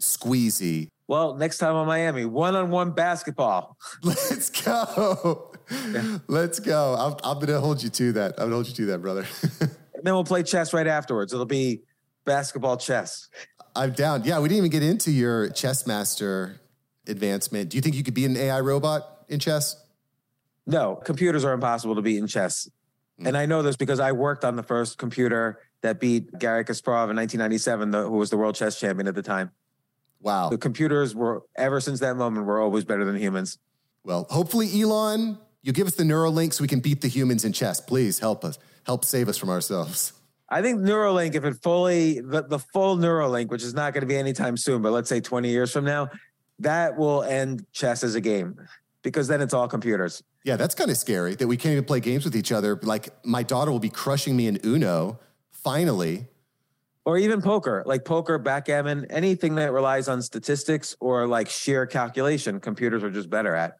squeezy. 0.00 0.88
Well, 1.06 1.34
next 1.34 1.58
time 1.58 1.74
on 1.74 1.86
Miami, 1.86 2.24
one 2.24 2.56
on 2.56 2.70
one 2.70 2.90
basketball. 2.92 3.76
Let's 4.02 4.50
go. 4.50 5.52
Yeah. 5.70 6.18
Let's 6.26 6.58
go. 6.58 6.94
I'm, 6.94 7.12
I'm 7.22 7.36
going 7.36 7.48
to 7.48 7.60
hold 7.60 7.82
you 7.82 7.90
to 7.90 8.12
that. 8.12 8.32
I'm 8.38 8.48
going 8.48 8.50
to 8.50 8.54
hold 8.56 8.68
you 8.68 8.74
to 8.74 8.86
that, 8.86 8.98
brother. 8.98 9.26
and 9.60 9.70
then 10.02 10.14
we'll 10.14 10.24
play 10.24 10.42
chess 10.42 10.72
right 10.72 10.86
afterwards. 10.86 11.32
It'll 11.32 11.46
be 11.46 11.82
basketball 12.24 12.76
chess. 12.76 13.28
I'm 13.74 13.92
down. 13.92 14.24
Yeah, 14.24 14.40
we 14.40 14.48
didn't 14.48 14.58
even 14.58 14.70
get 14.70 14.82
into 14.82 15.10
your 15.10 15.48
chess 15.50 15.86
master 15.86 16.60
advancement. 17.06 17.70
Do 17.70 17.76
you 17.76 17.80
think 17.80 17.94
you 17.94 18.02
could 18.02 18.14
be 18.14 18.24
an 18.24 18.36
AI 18.36 18.60
robot 18.60 19.24
in 19.28 19.38
chess? 19.38 19.76
No, 20.66 20.96
computers 20.96 21.44
are 21.44 21.52
impossible 21.52 21.94
to 21.96 22.02
beat 22.02 22.18
in 22.18 22.26
chess. 22.26 22.68
Mm. 23.20 23.28
And 23.28 23.36
I 23.36 23.46
know 23.46 23.62
this 23.62 23.76
because 23.76 24.00
I 24.00 24.12
worked 24.12 24.44
on 24.44 24.56
the 24.56 24.62
first 24.62 24.98
computer 24.98 25.58
that 25.80 25.98
beat 25.98 26.38
Garry 26.38 26.64
Kasparov 26.64 27.10
in 27.10 27.16
1997, 27.16 27.90
the, 27.90 28.02
who 28.02 28.16
was 28.16 28.30
the 28.30 28.36
world 28.36 28.54
chess 28.54 28.78
champion 28.78 29.08
at 29.08 29.14
the 29.14 29.22
time. 29.22 29.50
Wow. 30.20 30.50
The 30.50 30.58
computers 30.58 31.14
were, 31.14 31.42
ever 31.56 31.80
since 31.80 32.00
that 32.00 32.16
moment, 32.16 32.46
were 32.46 32.60
always 32.60 32.84
better 32.84 33.04
than 33.04 33.16
humans. 33.16 33.58
Well, 34.04 34.26
hopefully, 34.30 34.68
Elon, 34.80 35.38
you 35.62 35.72
give 35.72 35.86
us 35.86 35.94
the 35.94 36.04
Neuralink 36.04 36.52
so 36.52 36.62
we 36.62 36.68
can 36.68 36.80
beat 36.80 37.00
the 37.00 37.08
humans 37.08 37.44
in 37.44 37.52
chess. 37.52 37.80
Please 37.80 38.20
help 38.20 38.44
us. 38.44 38.58
Help 38.84 39.04
save 39.04 39.28
us 39.28 39.36
from 39.36 39.48
ourselves. 39.48 40.12
I 40.52 40.60
think 40.60 40.82
Neuralink, 40.82 41.34
if 41.34 41.44
it 41.44 41.54
fully, 41.62 42.20
the, 42.20 42.42
the 42.42 42.58
full 42.58 42.98
Neuralink, 42.98 43.48
which 43.48 43.62
is 43.62 43.72
not 43.72 43.94
going 43.94 44.02
to 44.02 44.06
be 44.06 44.18
anytime 44.18 44.58
soon, 44.58 44.82
but 44.82 44.92
let's 44.92 45.08
say 45.08 45.18
20 45.18 45.48
years 45.48 45.72
from 45.72 45.86
now, 45.86 46.10
that 46.58 46.98
will 46.98 47.22
end 47.22 47.64
chess 47.72 48.04
as 48.04 48.14
a 48.16 48.20
game 48.20 48.60
because 49.02 49.28
then 49.28 49.40
it's 49.40 49.54
all 49.54 49.66
computers. 49.66 50.22
Yeah, 50.44 50.56
that's 50.56 50.74
kind 50.74 50.90
of 50.90 50.98
scary 50.98 51.36
that 51.36 51.46
we 51.48 51.56
can't 51.56 51.72
even 51.72 51.84
play 51.84 52.00
games 52.00 52.26
with 52.26 52.36
each 52.36 52.52
other. 52.52 52.78
Like 52.82 53.08
my 53.24 53.42
daughter 53.42 53.72
will 53.72 53.78
be 53.78 53.88
crushing 53.88 54.36
me 54.36 54.46
in 54.46 54.58
Uno 54.62 55.20
finally. 55.52 56.26
Or 57.06 57.16
even 57.16 57.40
poker, 57.40 57.82
like 57.86 58.04
poker, 58.04 58.36
backgammon, 58.36 59.06
anything 59.06 59.54
that 59.54 59.72
relies 59.72 60.06
on 60.06 60.20
statistics 60.20 60.94
or 61.00 61.26
like 61.26 61.48
sheer 61.48 61.86
calculation, 61.86 62.60
computers 62.60 63.02
are 63.02 63.10
just 63.10 63.30
better 63.30 63.54
at. 63.54 63.78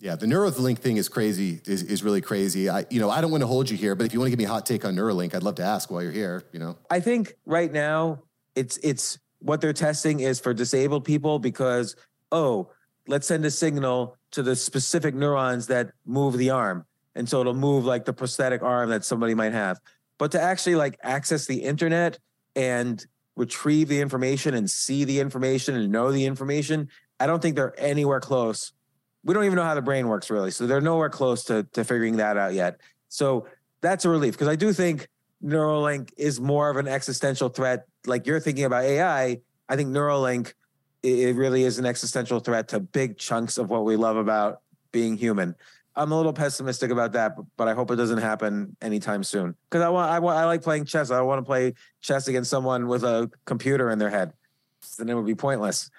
Yeah, 0.00 0.16
the 0.16 0.24
Neuralink 0.24 0.78
thing 0.78 0.96
is 0.96 1.10
crazy, 1.10 1.60
is, 1.66 1.82
is 1.82 2.02
really 2.02 2.22
crazy. 2.22 2.70
I, 2.70 2.86
you 2.88 3.00
know, 3.00 3.10
I 3.10 3.20
don't 3.20 3.30
want 3.30 3.42
to 3.42 3.46
hold 3.46 3.68
you 3.68 3.76
here, 3.76 3.94
but 3.94 4.06
if 4.06 4.14
you 4.14 4.18
want 4.18 4.28
to 4.28 4.30
give 4.30 4.38
me 4.38 4.46
a 4.46 4.48
hot 4.48 4.64
take 4.64 4.86
on 4.86 4.96
Neuralink, 4.96 5.34
I'd 5.34 5.42
love 5.42 5.56
to 5.56 5.62
ask 5.62 5.90
while 5.90 6.02
you're 6.02 6.10
here, 6.10 6.42
you 6.52 6.58
know. 6.58 6.78
I 6.88 7.00
think 7.00 7.34
right 7.44 7.70
now 7.70 8.22
it's 8.56 8.78
it's 8.78 9.18
what 9.40 9.60
they're 9.60 9.74
testing 9.74 10.20
is 10.20 10.40
for 10.40 10.54
disabled 10.54 11.04
people 11.04 11.38
because, 11.38 11.96
oh, 12.32 12.70
let's 13.08 13.26
send 13.26 13.44
a 13.44 13.50
signal 13.50 14.16
to 14.30 14.42
the 14.42 14.56
specific 14.56 15.14
neurons 15.14 15.66
that 15.66 15.92
move 16.06 16.38
the 16.38 16.48
arm. 16.48 16.86
And 17.14 17.28
so 17.28 17.42
it'll 17.42 17.52
move 17.52 17.84
like 17.84 18.06
the 18.06 18.12
prosthetic 18.14 18.62
arm 18.62 18.88
that 18.90 19.04
somebody 19.04 19.34
might 19.34 19.52
have. 19.52 19.80
But 20.16 20.32
to 20.32 20.40
actually 20.40 20.76
like 20.76 20.98
access 21.02 21.46
the 21.46 21.62
internet 21.62 22.18
and 22.56 23.04
retrieve 23.36 23.88
the 23.88 24.00
information 24.00 24.54
and 24.54 24.70
see 24.70 25.04
the 25.04 25.20
information 25.20 25.74
and 25.74 25.92
know 25.92 26.10
the 26.10 26.24
information, 26.24 26.88
I 27.18 27.26
don't 27.26 27.42
think 27.42 27.56
they're 27.56 27.78
anywhere 27.78 28.20
close 28.20 28.72
we 29.24 29.34
don't 29.34 29.44
even 29.44 29.56
know 29.56 29.64
how 29.64 29.74
the 29.74 29.82
brain 29.82 30.08
works 30.08 30.30
really. 30.30 30.50
So 30.50 30.66
they're 30.66 30.80
nowhere 30.80 31.10
close 31.10 31.44
to, 31.44 31.64
to 31.72 31.84
figuring 31.84 32.16
that 32.16 32.36
out 32.36 32.54
yet. 32.54 32.80
So 33.08 33.46
that's 33.80 34.04
a 34.04 34.08
relief 34.08 34.34
because 34.34 34.48
I 34.48 34.56
do 34.56 34.72
think 34.72 35.08
Neuralink 35.42 36.12
is 36.16 36.40
more 36.40 36.70
of 36.70 36.76
an 36.76 36.88
existential 36.88 37.48
threat. 37.48 37.86
Like 38.06 38.26
you're 38.26 38.40
thinking 38.40 38.64
about 38.64 38.84
AI, 38.84 39.40
I 39.68 39.76
think 39.76 39.90
Neuralink 39.90 40.54
it 41.02 41.34
really 41.34 41.64
is 41.64 41.78
an 41.78 41.86
existential 41.86 42.40
threat 42.40 42.68
to 42.68 42.80
big 42.80 43.16
chunks 43.16 43.56
of 43.58 43.70
what 43.70 43.84
we 43.84 43.96
love 43.96 44.16
about 44.16 44.60
being 44.92 45.16
human. 45.16 45.54
I'm 45.96 46.12
a 46.12 46.16
little 46.16 46.32
pessimistic 46.32 46.90
about 46.90 47.12
that, 47.12 47.36
but 47.56 47.68
I 47.68 47.74
hope 47.74 47.90
it 47.90 47.96
doesn't 47.96 48.18
happen 48.18 48.76
anytime 48.80 49.24
soon. 49.24 49.54
Because 49.68 49.82
I 49.82 49.88
want, 49.88 50.10
I 50.10 50.18
want, 50.18 50.38
I 50.38 50.44
like 50.44 50.62
playing 50.62 50.84
chess. 50.84 51.10
I 51.10 51.20
want 51.22 51.40
to 51.40 51.44
play 51.44 51.74
chess 52.00 52.28
against 52.28 52.50
someone 52.50 52.86
with 52.86 53.02
a 53.02 53.30
computer 53.44 53.90
in 53.90 53.98
their 53.98 54.10
head. 54.10 54.32
Then 54.98 55.08
it 55.08 55.14
would 55.14 55.26
be 55.26 55.34
pointless. 55.34 55.90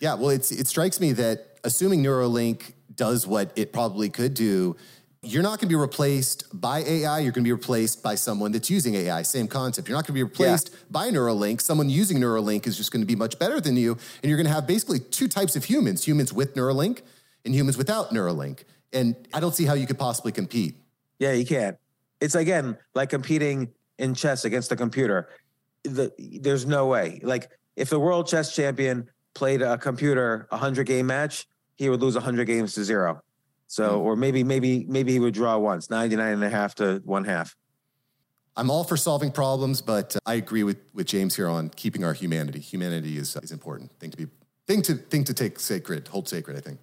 Yeah, 0.00 0.14
well, 0.14 0.30
it's 0.30 0.50
it 0.52 0.66
strikes 0.66 1.00
me 1.00 1.12
that 1.12 1.55
assuming 1.66 2.02
Neuralink 2.02 2.72
does 2.94 3.26
what 3.26 3.52
it 3.56 3.72
probably 3.72 4.08
could 4.08 4.32
do, 4.32 4.76
you're 5.22 5.42
not 5.42 5.58
going 5.58 5.68
to 5.68 5.74
be 5.74 5.74
replaced 5.74 6.44
by 6.58 6.78
AI. 6.78 7.18
You're 7.18 7.32
going 7.32 7.42
to 7.42 7.48
be 7.48 7.52
replaced 7.52 8.02
by 8.02 8.14
someone 8.14 8.52
that's 8.52 8.70
using 8.70 8.94
AI. 8.94 9.22
Same 9.22 9.48
concept. 9.48 9.88
You're 9.88 9.98
not 9.98 10.06
going 10.06 10.14
to 10.14 10.20
be 10.20 10.22
replaced 10.22 10.70
yeah. 10.70 10.78
by 10.90 11.10
Neuralink. 11.10 11.60
Someone 11.60 11.90
using 11.90 12.18
Neuralink 12.18 12.68
is 12.68 12.76
just 12.76 12.92
going 12.92 13.02
to 13.02 13.06
be 13.06 13.16
much 13.16 13.36
better 13.40 13.60
than 13.60 13.76
you. 13.76 13.98
And 14.22 14.30
you're 14.30 14.36
going 14.36 14.46
to 14.46 14.52
have 14.52 14.68
basically 14.68 15.00
two 15.00 15.26
types 15.26 15.56
of 15.56 15.64
humans 15.64 16.06
humans 16.06 16.32
with 16.32 16.54
Neuralink 16.54 17.02
and 17.44 17.52
humans 17.52 17.76
without 17.76 18.10
Neuralink. 18.10 18.62
And 18.92 19.16
I 19.34 19.40
don't 19.40 19.54
see 19.54 19.64
how 19.64 19.74
you 19.74 19.86
could 19.86 19.98
possibly 19.98 20.30
compete. 20.30 20.76
Yeah, 21.18 21.32
you 21.32 21.44
can't. 21.44 21.76
It's 22.20 22.36
again 22.36 22.78
like 22.94 23.10
competing 23.10 23.72
in 23.98 24.14
chess 24.14 24.44
against 24.44 24.70
a 24.70 24.76
computer. 24.76 25.28
The, 25.82 26.12
there's 26.40 26.66
no 26.66 26.86
way. 26.86 27.18
Like 27.22 27.50
if 27.74 27.90
the 27.90 27.98
world 27.98 28.28
chess 28.28 28.54
champion 28.54 29.08
played 29.34 29.60
a 29.60 29.76
computer 29.76 30.46
a 30.50 30.54
100 30.54 30.86
game 30.86 31.06
match, 31.06 31.46
he 31.76 31.88
would 31.88 32.00
lose 32.00 32.14
100 32.14 32.46
games 32.46 32.74
to 32.74 32.84
zero. 32.84 33.22
So, 33.68 33.90
mm-hmm. 33.90 34.06
or 34.06 34.16
maybe, 34.16 34.44
maybe, 34.44 34.84
maybe 34.88 35.12
he 35.12 35.18
would 35.18 35.34
draw 35.34 35.58
once, 35.58 35.90
99 35.90 36.32
and 36.32 36.44
a 36.44 36.50
half 36.50 36.74
to 36.76 37.02
one 37.04 37.24
half. 37.24 37.56
I'm 38.56 38.70
all 38.70 38.84
for 38.84 38.96
solving 38.96 39.30
problems, 39.30 39.82
but 39.82 40.16
uh, 40.16 40.20
I 40.24 40.34
agree 40.34 40.62
with, 40.62 40.78
with 40.94 41.06
James 41.06 41.36
here 41.36 41.48
on 41.48 41.68
keeping 41.70 42.04
our 42.04 42.14
humanity. 42.14 42.58
Humanity 42.58 43.18
is, 43.18 43.36
is 43.36 43.52
important 43.52 43.92
thing 43.98 44.10
to 44.10 44.16
be, 44.16 44.26
thing 44.66 44.82
to, 44.82 44.94
thing 44.94 45.24
to 45.24 45.34
take 45.34 45.60
sacred, 45.60 46.08
hold 46.08 46.28
sacred, 46.28 46.56
I 46.56 46.60
think. 46.60 46.78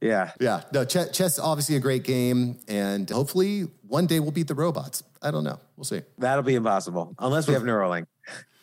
Yeah. 0.00 0.32
Yeah. 0.40 0.62
No, 0.72 0.84
chess, 0.84 1.10
chess 1.16 1.38
obviously 1.38 1.76
a 1.76 1.80
great 1.80 2.04
game, 2.04 2.58
and 2.68 3.08
hopefully 3.08 3.62
one 3.86 4.06
day 4.06 4.20
we'll 4.20 4.30
beat 4.30 4.48
the 4.48 4.54
robots. 4.54 5.02
I 5.22 5.30
don't 5.30 5.44
know. 5.44 5.58
We'll 5.76 5.84
see. 5.84 6.02
That'll 6.18 6.42
be 6.42 6.54
impossible 6.54 7.14
unless 7.18 7.48
we 7.48 7.54
have 7.54 7.62
Neuralink. 7.62 8.06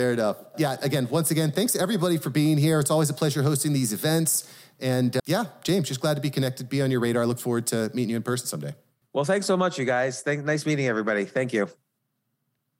Fair 0.00 0.14
enough. 0.14 0.38
Yeah. 0.56 0.76
Again, 0.80 1.08
once 1.10 1.30
again, 1.30 1.52
thanks 1.52 1.76
everybody 1.76 2.16
for 2.16 2.30
being 2.30 2.56
here. 2.56 2.80
It's 2.80 2.90
always 2.90 3.10
a 3.10 3.12
pleasure 3.12 3.42
hosting 3.42 3.74
these 3.74 3.92
events. 3.92 4.50
And 4.80 5.14
uh, 5.14 5.20
yeah, 5.26 5.44
James, 5.62 5.88
just 5.88 6.00
glad 6.00 6.14
to 6.14 6.22
be 6.22 6.30
connected, 6.30 6.70
be 6.70 6.80
on 6.80 6.90
your 6.90 7.00
radar. 7.00 7.22
I 7.22 7.26
look 7.26 7.38
forward 7.38 7.66
to 7.66 7.90
meeting 7.92 8.08
you 8.08 8.16
in 8.16 8.22
person 8.22 8.46
someday. 8.46 8.74
Well, 9.12 9.26
thanks 9.26 9.44
so 9.44 9.58
much, 9.58 9.78
you 9.78 9.84
guys. 9.84 10.22
Thank, 10.22 10.42
nice 10.42 10.64
meeting 10.64 10.86
everybody. 10.86 11.26
Thank 11.26 11.52
you. 11.52 11.68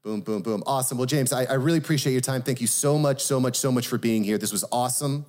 Boom, 0.03 0.23
boom, 0.23 0.41
boom. 0.41 0.63
Awesome. 0.65 0.97
Well, 0.97 1.07
James, 1.07 1.31
I, 1.31 1.45
I 1.45 1.55
really 1.55 1.77
appreciate 1.77 2.13
your 2.13 2.23
time. 2.23 2.41
Thank 2.41 2.63
you 2.63 2.67
so 2.67 2.97
much, 2.97 3.23
so 3.23 3.39
much, 3.39 3.59
so 3.59 3.71
much 3.71 3.87
for 3.87 3.99
being 3.99 4.25
here. 4.25 4.39
This 4.39 4.51
was 4.51 4.65
awesome. 4.73 5.27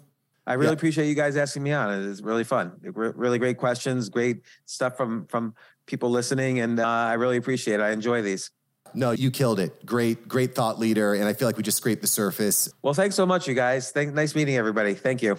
I 0.48 0.54
really 0.54 0.68
yeah. 0.68 0.74
appreciate 0.76 1.10
you 1.10 1.16
guys 1.16 1.36
asking 1.36 1.64
me 1.64 1.74
on. 1.74 2.10
It's 2.10 2.22
really 2.22 2.46
fun. 2.46 2.72
Really 2.84 3.38
great 3.38 3.58
questions, 3.58 4.08
great 4.08 4.44
stuff 4.66 4.96
from 4.96 5.26
from 5.28 5.56
people 5.88 6.10
listening, 6.10 6.62
and 6.62 6.80
uh, 6.80 6.88
I 6.88 7.16
really 7.16 7.36
appreciate 7.36 7.82
it. 7.82 7.84
I 7.84 7.92
enjoy 7.92 8.22
these. 8.22 8.50
No, 8.96 9.12
you 9.12 9.32
killed 9.32 9.60
it. 9.60 9.86
Great, 9.86 10.28
great 10.28 10.56
thought 10.56 10.80
leader, 10.80 11.14
and 11.14 11.26
I 11.26 11.34
feel 11.34 11.48
like 11.48 11.58
we 11.58 11.64
just 11.64 11.78
scraped 11.78 12.02
the 12.02 12.08
surface. 12.08 12.72
Well, 12.82 12.94
thanks 12.94 13.16
so 13.16 13.26
much, 13.26 13.48
you 13.48 13.54
guys. 13.54 13.92
Thank, 13.92 14.14
nice 14.14 14.36
meeting 14.36 14.56
everybody. 14.56 14.94
Thank 14.94 15.22
you. 15.22 15.38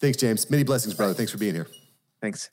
Thanks, 0.00 0.18
James. 0.18 0.50
Many 0.50 0.62
blessings, 0.62 0.94
brother. 0.94 1.14
Thanks 1.14 1.32
for 1.32 1.38
being 1.38 1.54
here. 1.54 1.66
Thanks. 2.20 2.50